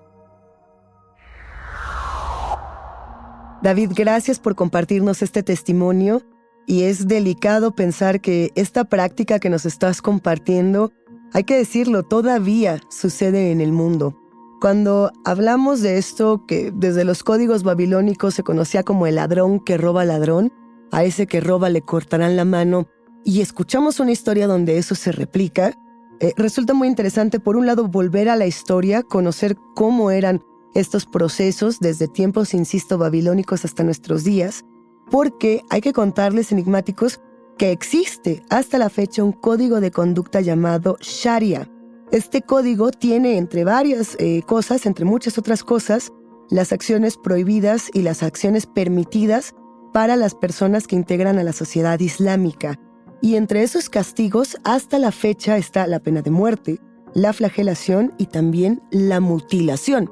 David, 3.61 3.91
gracias 3.95 4.39
por 4.39 4.55
compartirnos 4.55 5.21
este 5.21 5.43
testimonio. 5.43 6.23
Y 6.65 6.83
es 6.83 7.07
delicado 7.07 7.71
pensar 7.75 8.21
que 8.21 8.51
esta 8.55 8.85
práctica 8.85 9.39
que 9.39 9.49
nos 9.49 9.65
estás 9.65 10.01
compartiendo, 10.01 10.91
hay 11.33 11.43
que 11.43 11.57
decirlo, 11.57 12.03
todavía 12.03 12.79
sucede 12.89 13.51
en 13.51 13.61
el 13.61 13.71
mundo. 13.71 14.17
Cuando 14.61 15.11
hablamos 15.25 15.81
de 15.81 15.97
esto 15.97 16.45
que 16.47 16.71
desde 16.73 17.03
los 17.03 17.23
códigos 17.23 17.63
babilónicos 17.63 18.35
se 18.35 18.43
conocía 18.43 18.83
como 18.83 19.07
el 19.07 19.15
ladrón 19.15 19.59
que 19.59 19.77
roba 19.77 20.05
ladrón, 20.05 20.51
a 20.91 21.03
ese 21.03 21.25
que 21.25 21.41
roba 21.41 21.69
le 21.69 21.81
cortarán 21.81 22.35
la 22.35 22.45
mano, 22.45 22.87
y 23.23 23.41
escuchamos 23.41 23.99
una 23.99 24.11
historia 24.11 24.47
donde 24.47 24.77
eso 24.77 24.93
se 24.95 25.11
replica, 25.11 25.73
eh, 26.19 26.33
resulta 26.37 26.73
muy 26.73 26.87
interesante, 26.87 27.39
por 27.39 27.57
un 27.57 27.65
lado, 27.65 27.87
volver 27.87 28.29
a 28.29 28.35
la 28.35 28.45
historia, 28.45 29.01
conocer 29.01 29.57
cómo 29.75 30.11
eran 30.11 30.43
estos 30.73 31.05
procesos 31.05 31.79
desde 31.79 32.07
tiempos, 32.07 32.53
insisto, 32.53 32.97
babilónicos 32.97 33.65
hasta 33.65 33.83
nuestros 33.83 34.23
días, 34.23 34.63
porque 35.09 35.63
hay 35.69 35.81
que 35.81 35.93
contarles 35.93 36.51
enigmáticos 36.51 37.19
que 37.57 37.71
existe 37.71 38.43
hasta 38.49 38.77
la 38.77 38.89
fecha 38.89 39.23
un 39.23 39.33
código 39.33 39.81
de 39.81 39.91
conducta 39.91 40.41
llamado 40.41 40.97
Sharia, 41.01 41.69
este 42.11 42.41
código 42.41 42.91
tiene, 42.91 43.37
entre 43.37 43.63
varias 43.63 44.17
eh, 44.19 44.43
cosas, 44.45 44.85
entre 44.85 45.05
muchas 45.05 45.37
otras 45.37 45.63
cosas, 45.63 46.11
las 46.49 46.73
acciones 46.73 47.15
prohibidas 47.15 47.89
y 47.93 48.01
las 48.01 48.21
acciones 48.21 48.65
permitidas 48.65 49.55
para 49.93 50.17
las 50.17 50.35
personas 50.35 50.87
que 50.87 50.97
integran 50.97 51.39
a 51.39 51.43
la 51.43 51.53
sociedad 51.53 51.97
islámica. 52.01 52.77
Y 53.21 53.35
entre 53.35 53.63
esos 53.63 53.87
castigos, 53.87 54.57
hasta 54.65 54.99
la 54.99 55.13
fecha 55.13 55.55
está 55.55 55.87
la 55.87 56.01
pena 56.01 56.21
de 56.21 56.31
muerte, 56.31 56.79
la 57.13 57.31
flagelación 57.31 58.13
y 58.17 58.25
también 58.25 58.81
la 58.91 59.21
mutilación. 59.21 60.11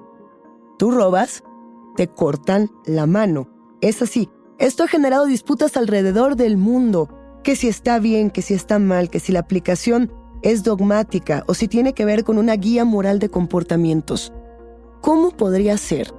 Tú 0.79 0.91
robas, 0.91 1.43
te 1.97 2.07
cortan 2.07 2.71
la 2.85 3.05
mano. 3.05 3.49
Es 3.81 4.01
así. 4.01 4.29
Esto 4.59 4.83
ha 4.83 4.87
generado 4.87 5.25
disputas 5.25 5.75
alrededor 5.75 6.37
del 6.37 6.55
mundo, 6.55 7.09
que 7.43 7.57
si 7.57 7.67
está 7.67 7.99
bien, 7.99 8.31
que 8.31 8.41
si 8.41 8.53
está 8.53 8.79
mal, 8.79 9.09
que 9.09 9.19
si 9.19 9.33
la 9.33 9.41
aplicación 9.41 10.09
es 10.41 10.63
dogmática 10.63 11.43
o 11.47 11.53
si 11.53 11.67
tiene 11.67 11.93
que 11.93 12.05
ver 12.05 12.23
con 12.23 12.37
una 12.37 12.55
guía 12.55 12.85
moral 12.85 13.19
de 13.19 13.27
comportamientos. 13.27 14.31
¿Cómo 15.01 15.31
podría 15.31 15.75
ser 15.75 16.13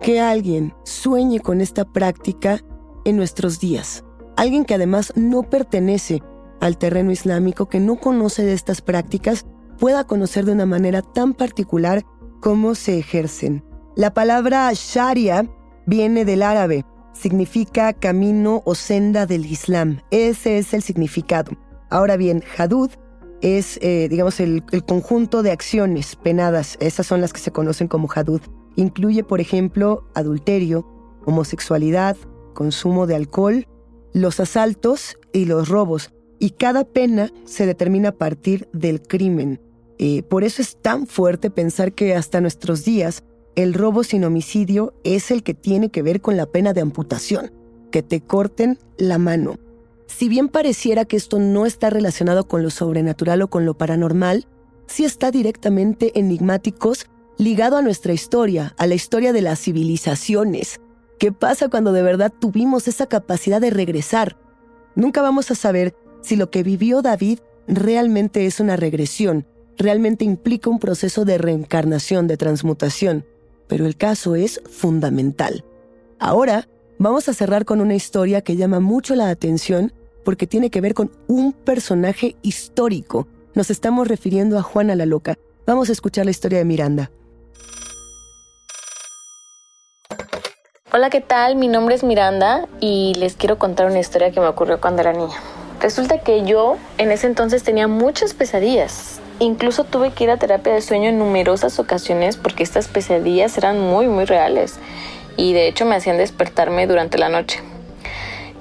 que 0.00 0.20
alguien 0.20 0.72
sueñe 0.84 1.40
con 1.40 1.60
esta 1.60 1.84
práctica 1.84 2.60
en 3.04 3.16
nuestros 3.16 3.58
días? 3.58 4.04
Alguien 4.36 4.64
que 4.64 4.74
además 4.74 5.12
no 5.16 5.42
pertenece 5.42 6.22
al 6.60 6.78
terreno 6.78 7.10
islámico, 7.10 7.68
que 7.68 7.80
no 7.80 7.96
conoce 7.96 8.44
de 8.44 8.52
estas 8.52 8.82
prácticas, 8.82 9.46
pueda 9.80 10.04
conocer 10.04 10.44
de 10.44 10.52
una 10.52 10.66
manera 10.66 11.02
tan 11.02 11.34
particular 11.34 12.04
cómo 12.40 12.76
se 12.76 12.96
ejercen. 12.96 13.64
La 14.00 14.14
palabra 14.14 14.72
Sharia 14.72 15.46
viene 15.84 16.24
del 16.24 16.42
árabe, 16.42 16.86
significa 17.12 17.92
camino 17.92 18.62
o 18.64 18.74
senda 18.74 19.26
del 19.26 19.44
Islam. 19.44 20.00
Ese 20.10 20.56
es 20.56 20.72
el 20.72 20.80
significado. 20.80 21.52
Ahora 21.90 22.16
bien, 22.16 22.42
Hadud 22.56 22.88
es, 23.42 23.78
eh, 23.82 24.06
digamos, 24.08 24.40
el, 24.40 24.64
conjunto 24.88 25.42
de 25.42 25.50
acciones 25.50 26.16
penadas. 26.16 26.78
Esas 26.80 27.06
son 27.06 27.20
las 27.20 27.34
que 27.34 27.40
se 27.40 27.50
conocen 27.50 27.88
como 27.88 28.08
hadud. 28.10 28.40
Incluye, 28.74 29.22
por 29.22 29.38
ejemplo, 29.38 30.08
adulterio, 30.14 30.86
homosexualidad, 31.26 32.16
consumo 32.54 33.06
de 33.06 33.16
alcohol, 33.16 33.66
los 34.14 34.40
asaltos 34.40 35.18
y 35.34 35.44
los 35.44 35.68
robos. 35.68 36.10
Y 36.38 36.52
cada 36.52 36.84
pena 36.84 37.30
se 37.44 37.66
determina 37.66 38.08
a 38.08 38.16
partir 38.16 38.66
del 38.72 39.02
crimen. 39.02 39.60
Eh, 39.98 40.22
por 40.22 40.42
eso 40.42 40.62
es 40.62 40.80
tan 40.80 41.06
fuerte 41.06 41.50
pensar 41.50 41.92
que 41.92 42.14
hasta 42.14 42.40
nuestros 42.40 42.82
días 42.82 43.24
el 43.62 43.74
robo 43.74 44.04
sin 44.04 44.24
homicidio 44.24 44.94
es 45.04 45.30
el 45.30 45.42
que 45.42 45.54
tiene 45.54 45.90
que 45.90 46.02
ver 46.02 46.20
con 46.20 46.36
la 46.36 46.46
pena 46.46 46.72
de 46.72 46.80
amputación, 46.80 47.52
que 47.90 48.02
te 48.02 48.20
corten 48.20 48.78
la 48.96 49.18
mano. 49.18 49.58
Si 50.06 50.28
bien 50.28 50.48
pareciera 50.48 51.04
que 51.04 51.16
esto 51.16 51.38
no 51.38 51.66
está 51.66 51.90
relacionado 51.90 52.48
con 52.48 52.62
lo 52.62 52.70
sobrenatural 52.70 53.42
o 53.42 53.50
con 53.50 53.66
lo 53.66 53.74
paranormal, 53.74 54.46
sí 54.86 55.04
está 55.04 55.30
directamente 55.30 56.18
enigmáticos 56.18 57.06
ligado 57.38 57.76
a 57.76 57.82
nuestra 57.82 58.12
historia, 58.12 58.74
a 58.76 58.86
la 58.86 58.94
historia 58.94 59.32
de 59.32 59.42
las 59.42 59.60
civilizaciones. 59.60 60.80
¿Qué 61.18 61.32
pasa 61.32 61.68
cuando 61.68 61.92
de 61.92 62.02
verdad 62.02 62.32
tuvimos 62.38 62.88
esa 62.88 63.06
capacidad 63.06 63.60
de 63.60 63.70
regresar? 63.70 64.36
Nunca 64.94 65.22
vamos 65.22 65.50
a 65.50 65.54
saber 65.54 65.94
si 66.22 66.36
lo 66.36 66.50
que 66.50 66.62
vivió 66.62 67.02
David 67.02 67.38
realmente 67.66 68.46
es 68.46 68.58
una 68.58 68.76
regresión, 68.76 69.46
realmente 69.76 70.24
implica 70.24 70.70
un 70.70 70.78
proceso 70.78 71.24
de 71.24 71.38
reencarnación, 71.38 72.26
de 72.26 72.36
transmutación, 72.36 73.24
pero 73.70 73.86
el 73.86 73.96
caso 73.96 74.34
es 74.34 74.60
fundamental. 74.68 75.64
Ahora 76.18 76.68
vamos 76.98 77.28
a 77.28 77.34
cerrar 77.34 77.64
con 77.64 77.80
una 77.80 77.94
historia 77.94 78.42
que 78.42 78.56
llama 78.56 78.80
mucho 78.80 79.14
la 79.14 79.30
atención 79.30 79.92
porque 80.24 80.48
tiene 80.48 80.70
que 80.70 80.80
ver 80.80 80.92
con 80.92 81.12
un 81.28 81.52
personaje 81.52 82.34
histórico. 82.42 83.28
Nos 83.54 83.70
estamos 83.70 84.08
refiriendo 84.08 84.58
a 84.58 84.62
Juana 84.62 84.96
la 84.96 85.06
Loca. 85.06 85.38
Vamos 85.66 85.88
a 85.88 85.92
escuchar 85.92 86.24
la 86.24 86.32
historia 86.32 86.58
de 86.58 86.64
Miranda. 86.64 87.12
Hola, 90.92 91.08
¿qué 91.08 91.20
tal? 91.20 91.54
Mi 91.54 91.68
nombre 91.68 91.94
es 91.94 92.02
Miranda 92.02 92.66
y 92.80 93.14
les 93.18 93.36
quiero 93.36 93.56
contar 93.56 93.86
una 93.86 94.00
historia 94.00 94.32
que 94.32 94.40
me 94.40 94.48
ocurrió 94.48 94.80
cuando 94.80 95.02
era 95.02 95.12
niña. 95.12 95.38
Resulta 95.80 96.18
que 96.18 96.44
yo 96.44 96.76
en 96.98 97.12
ese 97.12 97.28
entonces 97.28 97.62
tenía 97.62 97.86
muchas 97.86 98.34
pesadillas. 98.34 99.20
Incluso 99.40 99.82
tuve 99.82 100.12
que 100.12 100.24
ir 100.24 100.30
a 100.30 100.36
terapia 100.36 100.72
de 100.72 100.80
sueño 100.80 101.08
en 101.08 101.18
numerosas 101.18 101.80
ocasiones 101.80 102.36
porque 102.36 102.62
estas 102.62 102.86
pesadillas 102.86 103.58
eran 103.58 103.80
muy, 103.80 104.06
muy 104.06 104.24
reales 104.24 104.78
y 105.36 105.52
de 105.52 105.66
hecho 105.66 105.84
me 105.84 105.96
hacían 105.96 106.18
despertarme 106.18 106.86
durante 106.86 107.18
la 107.18 107.28
noche. 107.28 107.58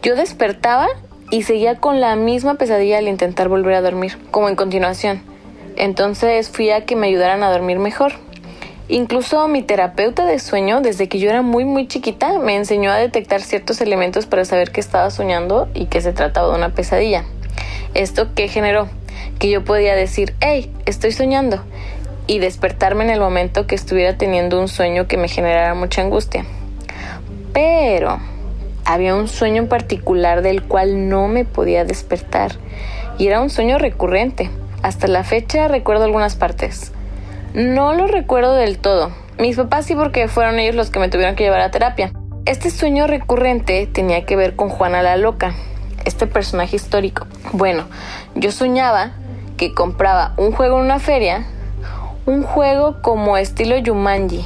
Yo 0.02 0.16
despertaba 0.16 0.88
y 1.30 1.44
seguía 1.44 1.76
con 1.76 2.02
la 2.02 2.16
misma 2.16 2.56
pesadilla 2.56 2.98
al 2.98 3.08
intentar 3.08 3.50
volver 3.50 3.76
a 3.76 3.82
dormir, 3.82 4.18
como 4.32 4.50
en 4.50 4.56
continuación. 4.56 5.22
Entonces 5.76 6.50
fui 6.50 6.72
a 6.72 6.86
que 6.86 6.96
me 6.96 7.08
ayudaran 7.08 7.44
a 7.44 7.52
dormir 7.52 7.78
mejor 7.78 8.14
Incluso 8.92 9.48
mi 9.48 9.62
terapeuta 9.62 10.26
de 10.26 10.40
sueño, 10.40 10.82
desde 10.82 11.08
que 11.08 11.20
yo 11.20 11.30
era 11.30 11.44
muy 11.44 11.64
muy 11.64 11.88
chiquita, 11.88 12.40
me 12.40 12.56
enseñó 12.56 12.90
a 12.90 12.98
detectar 12.98 13.40
ciertos 13.42 13.82
elementos 13.82 14.26
para 14.26 14.46
saber 14.46 14.72
que 14.72 14.82
estaba 14.82 15.12
soñando 15.12 15.70
y 15.76 15.86
que 15.86 16.02
se 16.02 16.12
trataba 16.12 16.50
de 16.50 16.56
una 16.56 16.74
pesadilla. 16.74 17.24
¿Esto 17.94 18.30
qué 18.34 18.48
generó? 18.48 18.90
Que 19.40 19.50
yo 19.50 19.64
podía 19.64 19.96
decir, 19.96 20.36
hey, 20.42 20.72
estoy 20.86 21.12
soñando, 21.12 21.64
y 22.28 22.38
despertarme 22.38 23.06
en 23.06 23.10
el 23.10 23.20
momento 23.20 23.66
que 23.66 23.74
estuviera 23.74 24.18
teniendo 24.18 24.60
un 24.60 24.68
sueño 24.68 25.08
que 25.08 25.18
me 25.18 25.28
generara 25.28 25.74
mucha 25.74 26.02
angustia. 26.02 26.46
Pero 27.54 28.20
había 28.86 29.16
un 29.16 29.28
sueño 29.28 29.64
en 29.64 29.68
particular 29.68 30.42
del 30.42 30.62
cual 30.64 31.10
no 31.10 31.28
me 31.28 31.46
podía 31.46 31.86
despertar, 31.86 32.52
y 33.18 33.28
era 33.28 33.42
un 33.42 33.50
sueño 33.50 33.80
recurrente. 33.80 34.50
Hasta 34.84 35.08
la 35.08 35.24
fecha 35.24 35.68
recuerdo 35.68 36.04
algunas 36.04 36.36
partes. 36.36 36.92
No 37.54 37.94
lo 37.94 38.08
recuerdo 38.08 38.56
del 38.56 38.78
todo. 38.78 39.12
Mis 39.40 39.56
papás 39.56 39.86
sí 39.86 39.96
porque 39.96 40.28
fueron 40.28 40.60
ellos 40.60 40.76
los 40.76 40.90
que 40.90 41.00
me 41.00 41.10
tuvieron 41.10 41.36
que 41.36 41.46
llevar 41.46 41.62
a 41.62 41.72
terapia. 41.72 42.12
Este 42.46 42.70
sueño 42.70 43.08
recurrente 43.08 43.88
tenía 43.88 44.26
que 44.26 44.36
ver 44.36 44.56
con 44.56 44.70
Juana 44.70 45.02
la 45.02 45.18
Loca, 45.18 45.54
este 46.06 46.28
personaje 46.28 46.76
histórico. 46.76 47.26
Bueno, 47.54 47.88
yo 48.36 48.52
soñaba 48.52 49.14
que 49.60 49.74
compraba 49.74 50.32
un 50.38 50.54
juego 50.54 50.78
en 50.78 50.86
una 50.86 51.00
feria, 51.00 51.46
un 52.26 52.44
juego 52.44 53.02
como 53.02 53.36
estilo 53.36 53.78
Yumanji, 53.78 54.46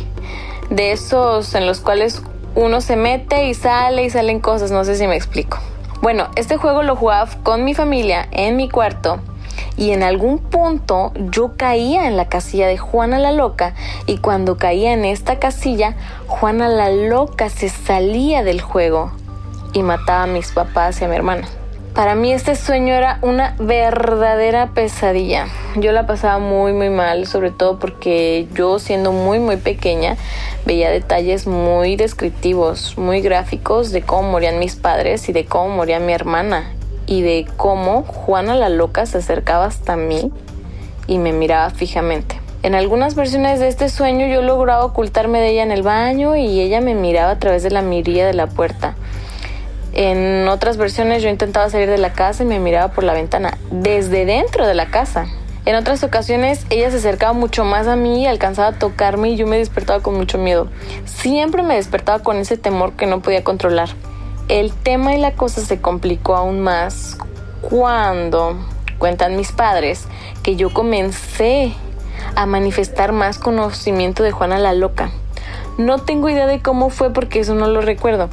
de 0.71 0.91
esos 0.91 1.53
en 1.53 1.67
los 1.67 1.81
cuales 1.81 2.23
uno 2.55 2.81
se 2.81 2.95
mete 2.95 3.45
y 3.45 3.53
sale 3.53 4.03
y 4.05 4.09
salen 4.09 4.39
cosas, 4.39 4.71
no 4.71 4.83
sé 4.83 4.95
si 4.95 5.05
me 5.05 5.15
explico. 5.15 5.59
Bueno, 6.01 6.29
este 6.35 6.57
juego 6.57 6.81
lo 6.81 6.95
jugaba 6.95 7.29
con 7.43 7.63
mi 7.63 7.75
familia 7.75 8.27
en 8.31 8.57
mi 8.57 8.69
cuarto 8.69 9.19
y 9.77 9.91
en 9.91 10.01
algún 10.01 10.39
punto 10.39 11.11
yo 11.15 11.57
caía 11.57 12.07
en 12.07 12.17
la 12.17 12.27
casilla 12.27 12.67
de 12.67 12.79
Juana 12.79 13.19
la 13.19 13.31
Loca 13.31 13.75
y 14.07 14.17
cuando 14.17 14.57
caía 14.57 14.93
en 14.93 15.05
esta 15.05 15.37
casilla, 15.37 15.95
Juana 16.25 16.67
la 16.69 16.89
Loca 16.89 17.49
se 17.49 17.69
salía 17.69 18.43
del 18.43 18.61
juego 18.61 19.11
y 19.73 19.83
mataba 19.83 20.23
a 20.23 20.27
mis 20.27 20.51
papás 20.51 20.99
y 21.01 21.05
a 21.05 21.07
mi 21.07 21.15
hermana. 21.15 21.47
Para 21.93 22.15
mí 22.15 22.33
este 22.33 22.55
sueño 22.55 22.95
era 22.95 23.19
una 23.21 23.55
verdadera 23.59 24.71
pesadilla. 24.73 25.45
Yo 25.75 25.91
la 25.91 26.07
pasaba 26.07 26.39
muy 26.39 26.73
muy 26.73 26.89
mal, 26.89 27.27
sobre 27.27 27.51
todo 27.51 27.77
porque 27.77 28.47
yo 28.55 28.79
siendo 28.79 29.11
muy 29.11 29.37
muy 29.37 29.57
pequeña 29.57 30.17
veía 30.65 30.89
detalles 30.89 31.45
muy 31.45 31.95
descriptivos, 31.95 32.97
muy 32.97 33.21
gráficos 33.21 33.91
de 33.91 34.01
cómo 34.01 34.31
morían 34.31 34.57
mis 34.57 34.75
padres 34.75 35.29
y 35.29 35.33
de 35.33 35.45
cómo 35.45 35.69
moría 35.69 35.99
mi 35.99 36.13
hermana 36.13 36.73
y 37.05 37.21
de 37.21 37.45
cómo 37.57 38.01
Juana 38.01 38.55
la 38.55 38.69
loca 38.69 39.05
se 39.05 39.19
acercaba 39.19 39.65
hasta 39.65 39.95
mí 39.95 40.31
y 41.05 41.19
me 41.19 41.31
miraba 41.31 41.69
fijamente. 41.69 42.41
En 42.63 42.73
algunas 42.73 43.13
versiones 43.13 43.59
de 43.59 43.67
este 43.67 43.89
sueño 43.89 44.25
yo 44.25 44.41
lograba 44.41 44.83
ocultarme 44.83 45.41
de 45.41 45.49
ella 45.49 45.63
en 45.63 45.71
el 45.71 45.83
baño 45.83 46.35
y 46.35 46.59
ella 46.59 46.81
me 46.81 46.95
miraba 46.95 47.29
a 47.29 47.39
través 47.39 47.61
de 47.61 47.69
la 47.69 47.83
mirilla 47.83 48.25
de 48.25 48.33
la 48.33 48.47
puerta. 48.47 48.95
En 49.93 50.47
otras 50.47 50.77
versiones 50.77 51.21
yo 51.21 51.29
intentaba 51.29 51.69
salir 51.69 51.87
de 51.87 51.99
la 51.99 52.13
casa 52.13 52.41
y 52.41 52.47
me 52.47 52.59
miraba 52.59 52.93
por 52.93 53.03
la 53.03 53.13
ventana, 53.13 53.57
desde 53.69 54.25
dentro 54.25 54.65
de 54.65 54.73
la 54.73 54.87
casa. 54.87 55.27
En 55.65 55.75
otras 55.75 56.03
ocasiones 56.03 56.65
ella 56.71 56.89
se 56.89 56.97
acercaba 56.97 57.33
mucho 57.33 57.63
más 57.63 57.87
a 57.87 57.95
mí 57.95 58.23
y 58.23 58.25
alcanzaba 58.25 58.69
a 58.69 58.79
tocarme 58.79 59.29
y 59.29 59.35
yo 59.37 59.45
me 59.45 59.57
despertaba 59.57 60.01
con 60.01 60.15
mucho 60.15 60.39
miedo. 60.39 60.67
Siempre 61.05 61.61
me 61.61 61.75
despertaba 61.75 62.19
con 62.23 62.37
ese 62.37 62.57
temor 62.57 62.93
que 62.93 63.05
no 63.05 63.21
podía 63.21 63.43
controlar. 63.43 63.89
El 64.49 64.73
tema 64.73 65.13
y 65.13 65.19
la 65.19 65.33
cosa 65.33 65.61
se 65.61 65.79
complicó 65.79 66.35
aún 66.35 66.59
más 66.59 67.17
cuando, 67.61 68.57
cuentan 68.97 69.37
mis 69.37 69.51
padres, 69.51 70.07
que 70.41 70.55
yo 70.55 70.73
comencé 70.73 71.71
a 72.35 72.45
manifestar 72.45 73.11
más 73.11 73.37
conocimiento 73.37 74.23
de 74.23 74.31
Juana 74.31 74.57
la 74.57 74.73
Loca. 74.73 75.11
No 75.77 75.99
tengo 75.99 76.29
idea 76.29 76.47
de 76.47 76.61
cómo 76.61 76.89
fue 76.89 77.13
porque 77.13 77.39
eso 77.39 77.55
no 77.55 77.67
lo 77.67 77.79
recuerdo. 77.79 78.29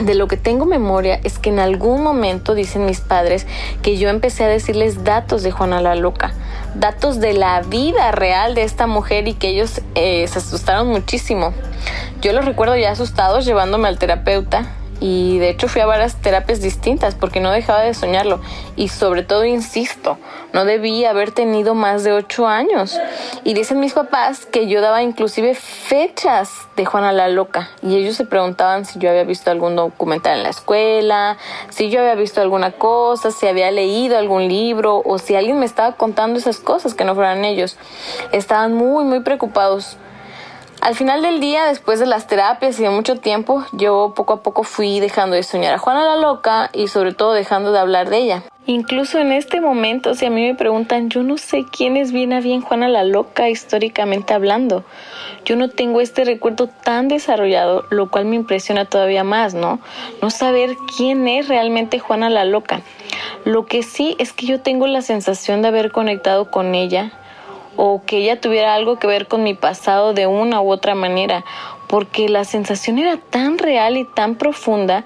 De 0.00 0.14
lo 0.14 0.26
que 0.26 0.36
tengo 0.36 0.64
memoria 0.64 1.20
es 1.22 1.38
que 1.38 1.50
en 1.50 1.58
algún 1.58 2.02
momento 2.02 2.54
dicen 2.54 2.86
mis 2.86 3.00
padres 3.00 3.46
que 3.82 3.98
yo 3.98 4.08
empecé 4.08 4.44
a 4.44 4.48
decirles 4.48 5.04
datos 5.04 5.42
de 5.42 5.52
Juana 5.52 5.80
la 5.80 5.94
Loca, 5.94 6.32
datos 6.74 7.20
de 7.20 7.34
la 7.34 7.60
vida 7.60 8.10
real 8.10 8.54
de 8.54 8.62
esta 8.62 8.86
mujer 8.86 9.28
y 9.28 9.34
que 9.34 9.48
ellos 9.48 9.80
eh, 9.94 10.26
se 10.28 10.38
asustaron 10.38 10.88
muchísimo. 10.88 11.52
Yo 12.20 12.32
los 12.32 12.44
recuerdo 12.44 12.76
ya 12.76 12.90
asustados 12.90 13.44
llevándome 13.44 13.88
al 13.88 13.98
terapeuta 13.98 14.66
y 15.02 15.40
de 15.40 15.48
hecho 15.48 15.66
fui 15.66 15.80
a 15.80 15.86
varias 15.86 16.14
terapias 16.22 16.60
distintas 16.60 17.16
porque 17.16 17.40
no 17.40 17.50
dejaba 17.50 17.80
de 17.80 17.92
soñarlo. 17.92 18.40
Y 18.76 18.86
sobre 18.86 19.24
todo 19.24 19.44
insisto, 19.44 20.16
no 20.52 20.64
debí 20.64 21.04
haber 21.04 21.32
tenido 21.32 21.74
más 21.74 22.04
de 22.04 22.12
ocho 22.12 22.46
años. 22.46 22.96
Y 23.42 23.54
dicen 23.54 23.80
mis 23.80 23.94
papás 23.94 24.46
que 24.46 24.68
yo 24.68 24.80
daba 24.80 25.02
inclusive 25.02 25.56
fechas 25.56 26.52
de 26.76 26.84
Juana 26.84 27.10
la 27.10 27.28
Loca. 27.28 27.68
Y 27.82 27.96
ellos 27.96 28.14
se 28.14 28.26
preguntaban 28.26 28.84
si 28.84 29.00
yo 29.00 29.10
había 29.10 29.24
visto 29.24 29.50
algún 29.50 29.74
documental 29.74 30.38
en 30.38 30.44
la 30.44 30.50
escuela, 30.50 31.36
si 31.68 31.90
yo 31.90 31.98
había 31.98 32.14
visto 32.14 32.40
alguna 32.40 32.70
cosa, 32.70 33.32
si 33.32 33.48
había 33.48 33.72
leído 33.72 34.16
algún 34.16 34.46
libro 34.46 35.02
o 35.04 35.18
si 35.18 35.34
alguien 35.34 35.58
me 35.58 35.66
estaba 35.66 35.96
contando 35.96 36.38
esas 36.38 36.60
cosas 36.60 36.94
que 36.94 37.04
no 37.04 37.16
fueran 37.16 37.44
ellos. 37.44 37.76
Estaban 38.30 38.72
muy 38.72 39.02
muy 39.02 39.18
preocupados 39.18 39.96
al 40.82 40.96
final 40.96 41.22
del 41.22 41.38
día, 41.38 41.66
después 41.66 42.00
de 42.00 42.06
las 42.06 42.26
terapias 42.26 42.80
y 42.80 42.82
de 42.82 42.90
mucho 42.90 43.14
tiempo, 43.14 43.64
yo 43.70 44.14
poco 44.16 44.32
a 44.34 44.42
poco 44.42 44.64
fui 44.64 44.98
dejando 44.98 45.36
de 45.36 45.44
soñar 45.44 45.74
a 45.74 45.78
Juana 45.78 46.04
la 46.04 46.16
loca 46.16 46.70
y 46.72 46.88
sobre 46.88 47.14
todo 47.14 47.34
dejando 47.34 47.70
de 47.70 47.78
hablar 47.78 48.10
de 48.10 48.18
ella. 48.18 48.42
Incluso 48.66 49.20
en 49.20 49.30
este 49.30 49.60
momento, 49.60 50.14
si 50.14 50.26
a 50.26 50.30
mí 50.30 50.44
me 50.44 50.56
preguntan, 50.56 51.08
yo 51.08 51.22
no 51.22 51.38
sé 51.38 51.64
quién 51.70 51.96
es 51.96 52.10
bien 52.10 52.32
a 52.32 52.40
bien 52.40 52.62
Juana 52.62 52.88
la 52.88 53.04
loca 53.04 53.48
históricamente 53.48 54.34
hablando. 54.34 54.84
Yo 55.44 55.54
no 55.54 55.70
tengo 55.70 56.00
este 56.00 56.24
recuerdo 56.24 56.66
tan 56.66 57.06
desarrollado, 57.06 57.84
lo 57.90 58.10
cual 58.10 58.24
me 58.24 58.34
impresiona 58.34 58.84
todavía 58.84 59.22
más, 59.22 59.54
¿no? 59.54 59.78
No 60.20 60.30
saber 60.30 60.74
quién 60.96 61.28
es 61.28 61.46
realmente 61.46 62.00
Juana 62.00 62.28
la 62.28 62.44
loca. 62.44 62.80
Lo 63.44 63.66
que 63.66 63.84
sí 63.84 64.16
es 64.18 64.32
que 64.32 64.46
yo 64.46 64.60
tengo 64.60 64.88
la 64.88 65.02
sensación 65.02 65.62
de 65.62 65.68
haber 65.68 65.92
conectado 65.92 66.50
con 66.50 66.74
ella 66.74 67.12
o 67.76 68.02
que 68.04 68.18
ella 68.18 68.40
tuviera 68.40 68.74
algo 68.74 68.98
que 68.98 69.06
ver 69.06 69.26
con 69.26 69.42
mi 69.42 69.54
pasado 69.54 70.14
de 70.14 70.26
una 70.26 70.60
u 70.60 70.70
otra 70.70 70.94
manera, 70.94 71.44
porque 71.88 72.28
la 72.28 72.44
sensación 72.44 72.98
era 72.98 73.16
tan 73.16 73.58
real 73.58 73.96
y 73.96 74.04
tan 74.04 74.36
profunda 74.36 75.04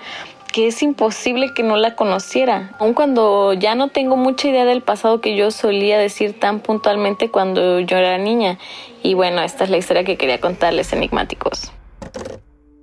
que 0.53 0.69
es 0.69 0.83
imposible 0.83 1.53
que 1.53 1.63
no 1.63 1.77
la 1.77 1.97
conociera, 1.97 2.75
aun 2.79 2.95
cuando 2.95 3.53
ya 3.53 3.75
no 3.75 3.89
tengo 3.89 4.17
mucha 4.17 4.49
idea 4.49 4.65
del 4.65 4.83
pasado 4.83 5.21
que 5.21 5.37
yo 5.37 5.51
solía 5.51 5.99
decir 5.99 6.41
tan 6.41 6.61
puntualmente 6.61 7.31
cuando 7.31 7.81
yo 7.81 7.99
era 7.99 8.17
niña. 8.17 8.59
Y 9.03 9.13
bueno, 9.13 9.43
esta 9.43 9.65
es 9.65 9.71
la 9.71 9.77
historia 9.77 10.05
que 10.05 10.17
quería 10.17 10.41
contarles, 10.41 10.95
enigmáticos. 10.95 11.73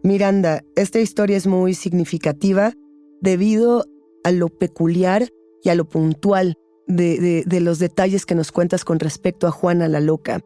Miranda, 0.04 0.62
esta 0.76 1.00
historia 1.00 1.36
es 1.36 1.48
muy 1.48 1.74
significativa 1.74 2.74
debido 3.22 3.86
a 4.24 4.32
lo 4.32 4.50
peculiar 4.50 5.30
y 5.64 5.70
a 5.70 5.76
lo 5.76 5.86
puntual 5.86 6.56
de, 6.88 7.44
los 7.62 7.80
detalles 7.80 8.26
que 8.26 8.36
nos 8.36 8.52
cuentas 8.52 8.86
con 8.86 9.00
respecto 9.00 9.48
a 9.48 9.52
Juana 9.52 9.88
la 9.88 10.00
Loca. 10.00 10.42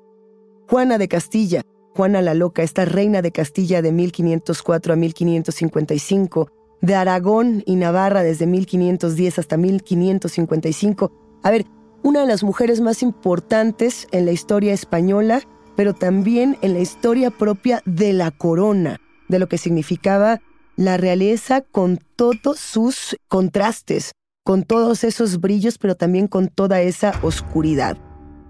Juana 0.67 0.97
de 0.97 1.08
Castilla, 1.08 1.62
Juana 1.95 2.21
la 2.21 2.34
Loca, 2.34 2.63
esta 2.63 2.86
reina 2.86 3.21
de 3.21 3.32
Castilla 3.32 3.82
de 3.82 3.91
1504 3.91 4.93
a 4.93 4.95
1555, 4.95 6.52
de 6.82 6.95
Aragón 6.95 7.63
y 7.65 7.76
Navarra 7.76 8.23
desde 8.23 8.45
1510 8.45 9.39
hasta 9.39 9.58
1555. 9.58 11.12
A 11.43 11.52
ver, 11.52 11.65
una 12.04 12.21
de 12.21 12.28
las 12.28 12.43
mujeres 12.43 12.82
más 12.82 13.02
importantes 13.02 14.08
en 14.12 14.26
la 14.26 14.32
historia 14.32 14.73
española, 14.73 15.41
pero 15.76 15.93
también 15.93 16.58
en 16.62 16.73
la 16.73 16.80
historia 16.80 17.32
propia 17.32 17.82
de 17.86 18.13
la 18.13 18.32
corona, 18.32 19.00
de 19.28 19.39
lo 19.39 19.47
que 19.47 19.58
significaba 19.58 20.41
la 20.76 20.97
realeza 20.97 21.62
con 21.62 22.00
todos 22.15 22.60
sus 22.60 23.17
contrastes, 23.28 24.12
con 24.48 24.64
todos 24.64 25.04
esos 25.04 25.42
brillos, 25.42 25.78
pero 25.78 25.96
también 25.96 26.30
con 26.30 26.48
toda 26.48 26.80
esa 26.80 27.12
oscuridad. 27.22 27.98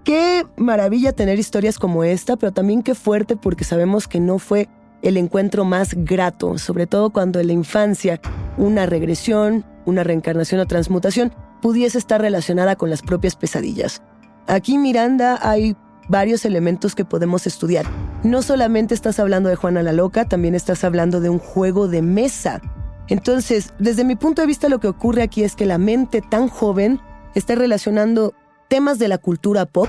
Qué 0.04 0.46
maravilla 0.56 1.10
tener 1.10 1.40
historias 1.40 1.76
como 1.80 2.04
esta, 2.04 2.36
pero 2.36 2.52
también 2.52 2.84
qué 2.84 2.94
fuerte 2.94 3.34
porque 3.34 3.64
sabemos 3.64 4.06
que 4.06 4.20
no 4.20 4.38
fue 4.38 4.68
el 5.02 5.16
encuentro 5.16 5.64
más 5.64 5.94
grato, 5.94 6.56
sobre 6.56 6.86
todo 6.86 7.10
cuando 7.10 7.40
en 7.40 7.48
la 7.48 7.52
infancia 7.52 8.20
una 8.56 8.86
regresión, 8.86 9.64
una 9.86 10.04
reencarnación 10.04 10.60
o 10.60 10.66
transmutación 10.66 11.32
pudiese 11.60 11.98
estar 11.98 12.20
relacionada 12.20 12.76
con 12.76 12.90
las 12.90 13.02
propias 13.02 13.34
pesadillas. 13.34 14.00
Aquí 14.46 14.78
Miranda 14.78 15.40
hay 15.42 15.74
varios 16.08 16.44
elementos 16.44 16.94
que 16.94 17.04
podemos 17.04 17.44
estudiar. 17.48 17.86
No 18.22 18.42
solamente 18.42 18.94
estás 18.94 19.18
hablando 19.18 19.48
de 19.48 19.56
Juana 19.56 19.82
la 19.82 19.92
Loca, 19.92 20.28
también 20.28 20.54
estás 20.54 20.84
hablando 20.84 21.20
de 21.20 21.28
un 21.28 21.40
juego 21.40 21.88
de 21.88 22.02
mesa. 22.02 22.62
Entonces, 23.08 23.72
desde 23.78 24.04
mi 24.04 24.16
punto 24.16 24.42
de 24.42 24.46
vista 24.46 24.68
lo 24.68 24.80
que 24.80 24.88
ocurre 24.88 25.22
aquí 25.22 25.42
es 25.42 25.56
que 25.56 25.66
la 25.66 25.78
mente 25.78 26.20
tan 26.22 26.48
joven 26.48 27.00
está 27.34 27.54
relacionando 27.54 28.34
temas 28.68 28.98
de 28.98 29.08
la 29.08 29.18
cultura 29.18 29.66
pop 29.66 29.88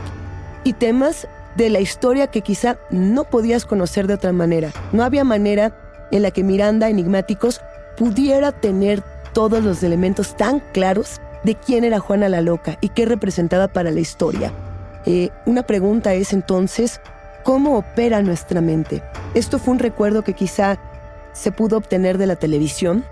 y 0.63 0.73
temas 0.73 1.27
de 1.55 1.69
la 1.69 1.79
historia 1.79 2.27
que 2.27 2.41
quizá 2.41 2.77
no 2.89 3.25
podías 3.25 3.65
conocer 3.65 4.07
de 4.07 4.13
otra 4.13 4.31
manera. 4.31 4.71
No 4.93 5.03
había 5.03 5.23
manera 5.23 5.75
en 6.11 6.23
la 6.23 6.31
que 6.31 6.43
Miranda 6.43 6.89
Enigmáticos 6.89 7.61
pudiera 7.97 8.51
tener 8.51 9.03
todos 9.33 9.63
los 9.63 9.83
elementos 9.83 10.35
tan 10.37 10.61
claros 10.71 11.19
de 11.43 11.55
quién 11.55 11.83
era 11.83 11.99
Juana 11.99 12.29
la 12.29 12.41
Loca 12.41 12.77
y 12.81 12.89
qué 12.89 13.05
representaba 13.05 13.67
para 13.67 13.91
la 13.91 13.99
historia. 13.99 14.51
Eh, 15.05 15.29
una 15.45 15.63
pregunta 15.63 16.13
es 16.13 16.33
entonces, 16.33 17.01
¿cómo 17.43 17.77
opera 17.77 18.21
nuestra 18.21 18.61
mente? 18.61 19.03
Esto 19.33 19.59
fue 19.59 19.73
un 19.73 19.79
recuerdo 19.79 20.23
que 20.23 20.33
quizá 20.33 20.77
se 21.39 21.51
pudo 21.51 21.77
obtener 21.77 22.17
de 22.17 22.27
la 22.27 22.35
televisión, 22.35 23.03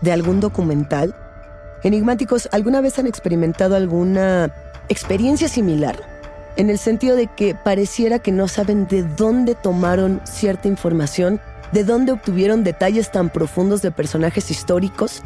de 0.00 0.12
algún 0.12 0.40
documental. 0.40 1.14
Enigmáticos, 1.82 2.48
¿alguna 2.52 2.80
vez 2.80 2.98
han 2.98 3.06
experimentado 3.06 3.76
alguna 3.76 4.52
experiencia 4.88 5.48
similar? 5.48 6.18
en 6.58 6.70
el 6.70 6.78
sentido 6.78 7.14
de 7.14 7.28
que 7.28 7.54
pareciera 7.54 8.18
que 8.18 8.32
no 8.32 8.48
saben 8.48 8.88
de 8.88 9.04
dónde 9.04 9.54
tomaron 9.54 10.20
cierta 10.24 10.66
información, 10.66 11.40
de 11.72 11.84
dónde 11.84 12.10
obtuvieron 12.10 12.64
detalles 12.64 13.12
tan 13.12 13.30
profundos 13.30 13.80
de 13.80 13.92
personajes 13.92 14.50
históricos. 14.50 15.22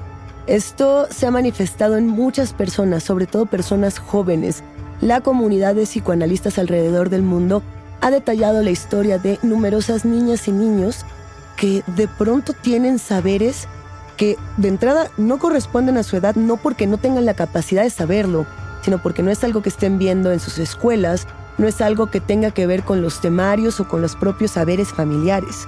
Esto 0.46 1.06
se 1.10 1.26
ha 1.26 1.30
manifestado 1.30 1.96
en 1.96 2.06
muchas 2.06 2.52
personas, 2.52 3.02
sobre 3.02 3.26
todo 3.26 3.46
personas 3.46 3.98
jóvenes. 3.98 4.62
La 5.00 5.22
comunidad 5.22 5.74
de 5.74 5.84
psicoanalistas 5.84 6.58
alrededor 6.58 7.08
del 7.08 7.22
mundo 7.22 7.62
ha 8.02 8.10
detallado 8.10 8.62
la 8.62 8.70
historia 8.70 9.18
de 9.18 9.38
numerosas 9.42 10.04
niñas 10.04 10.48
y 10.48 10.52
niños 10.52 11.06
que 11.56 11.82
de 11.86 12.08
pronto 12.08 12.52
tienen 12.52 12.98
saberes 12.98 13.68
que 14.16 14.36
de 14.56 14.68
entrada 14.68 15.10
no 15.16 15.38
corresponden 15.38 15.96
a 15.98 16.02
su 16.02 16.16
edad, 16.16 16.34
no 16.34 16.56
porque 16.56 16.86
no 16.86 16.98
tengan 16.98 17.24
la 17.24 17.34
capacidad 17.34 17.82
de 17.82 17.90
saberlo, 17.90 18.46
sino 18.82 19.02
porque 19.02 19.22
no 19.22 19.30
es 19.30 19.42
algo 19.44 19.62
que 19.62 19.68
estén 19.68 19.98
viendo 19.98 20.32
en 20.32 20.40
sus 20.40 20.58
escuelas, 20.58 21.26
no 21.58 21.66
es 21.66 21.80
algo 21.80 22.10
que 22.10 22.20
tenga 22.20 22.50
que 22.50 22.66
ver 22.66 22.82
con 22.82 23.02
los 23.02 23.20
temarios 23.20 23.80
o 23.80 23.88
con 23.88 24.02
los 24.02 24.16
propios 24.16 24.52
saberes 24.52 24.88
familiares. 24.88 25.66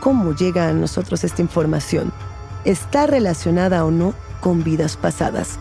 ¿Cómo 0.00 0.34
llega 0.34 0.68
a 0.68 0.72
nosotros 0.72 1.24
esta 1.24 1.42
información? 1.42 2.12
¿Está 2.64 3.06
relacionada 3.06 3.84
o 3.84 3.90
no 3.90 4.14
con 4.40 4.62
vidas 4.62 4.96
pasadas? 4.96 5.58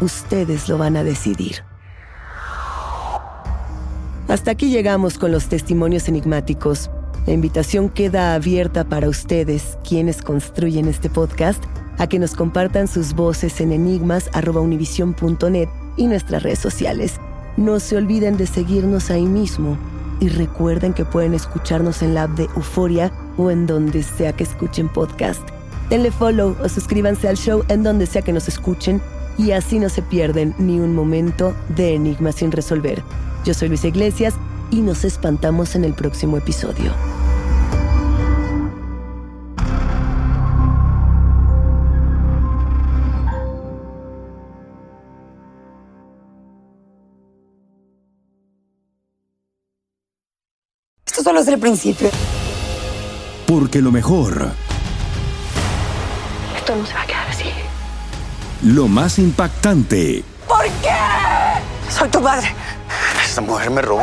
Ustedes 0.00 0.68
lo 0.68 0.78
van 0.78 0.96
a 0.96 1.04
decidir. 1.04 1.64
Hasta 4.28 4.52
aquí 4.52 4.70
llegamos 4.70 5.18
con 5.18 5.32
los 5.32 5.48
testimonios 5.48 6.08
enigmáticos. 6.08 6.88
La 7.26 7.34
invitación 7.34 7.90
queda 7.90 8.34
abierta 8.34 8.84
para 8.84 9.08
ustedes, 9.08 9.76
quienes 9.86 10.22
construyen 10.22 10.88
este 10.88 11.10
podcast, 11.10 11.62
a 11.98 12.06
que 12.06 12.18
nos 12.18 12.34
compartan 12.34 12.88
sus 12.88 13.12
voces 13.12 13.60
en 13.60 13.72
enigmas.univision.net 13.72 15.68
y 15.98 16.06
nuestras 16.06 16.42
redes 16.42 16.58
sociales. 16.58 17.20
No 17.58 17.78
se 17.78 17.96
olviden 17.96 18.38
de 18.38 18.46
seguirnos 18.46 19.10
ahí 19.10 19.26
mismo 19.26 19.76
y 20.18 20.28
recuerden 20.28 20.94
que 20.94 21.04
pueden 21.04 21.34
escucharnos 21.34 22.00
en 22.02 22.14
la 22.14 22.22
app 22.24 22.30
de 22.30 22.44
Euforia 22.56 23.12
o 23.36 23.50
en 23.50 23.66
donde 23.66 24.02
sea 24.02 24.32
que 24.32 24.44
escuchen 24.44 24.88
podcast. 24.88 25.42
Denle 25.90 26.10
follow 26.10 26.56
o 26.62 26.68
suscríbanse 26.68 27.28
al 27.28 27.36
show 27.36 27.64
en 27.68 27.82
donde 27.82 28.06
sea 28.06 28.22
que 28.22 28.32
nos 28.32 28.48
escuchen 28.48 29.02
y 29.36 29.50
así 29.50 29.78
no 29.78 29.90
se 29.90 30.00
pierden 30.02 30.54
ni 30.58 30.80
un 30.80 30.94
momento 30.94 31.54
de 31.76 31.94
enigma 31.94 32.32
sin 32.32 32.50
resolver. 32.52 33.02
Yo 33.44 33.52
soy 33.54 33.68
Luis 33.68 33.84
Iglesias 33.84 34.34
y 34.70 34.80
nos 34.80 35.04
espantamos 35.04 35.74
en 35.74 35.84
el 35.84 35.94
próximo 35.94 36.36
episodio. 36.36 36.92
solo 51.22 51.40
es 51.40 51.48
el 51.48 51.58
principio. 51.58 52.10
Porque 53.46 53.80
lo 53.80 53.92
mejor. 53.92 54.52
Esto 56.56 56.76
no 56.76 56.86
se 56.86 56.94
va 56.94 57.02
a 57.02 57.06
quedar 57.06 57.28
así. 57.28 57.44
Lo 58.62 58.88
más 58.88 59.18
impactante. 59.18 60.24
¿Por 60.48 60.64
qué? 60.64 60.96
Soy 61.88 62.08
tu 62.08 62.20
madre. 62.20 62.54
Esta 63.24 63.40
mujer 63.40 63.70
me 63.70 63.82
robó. 63.82 64.02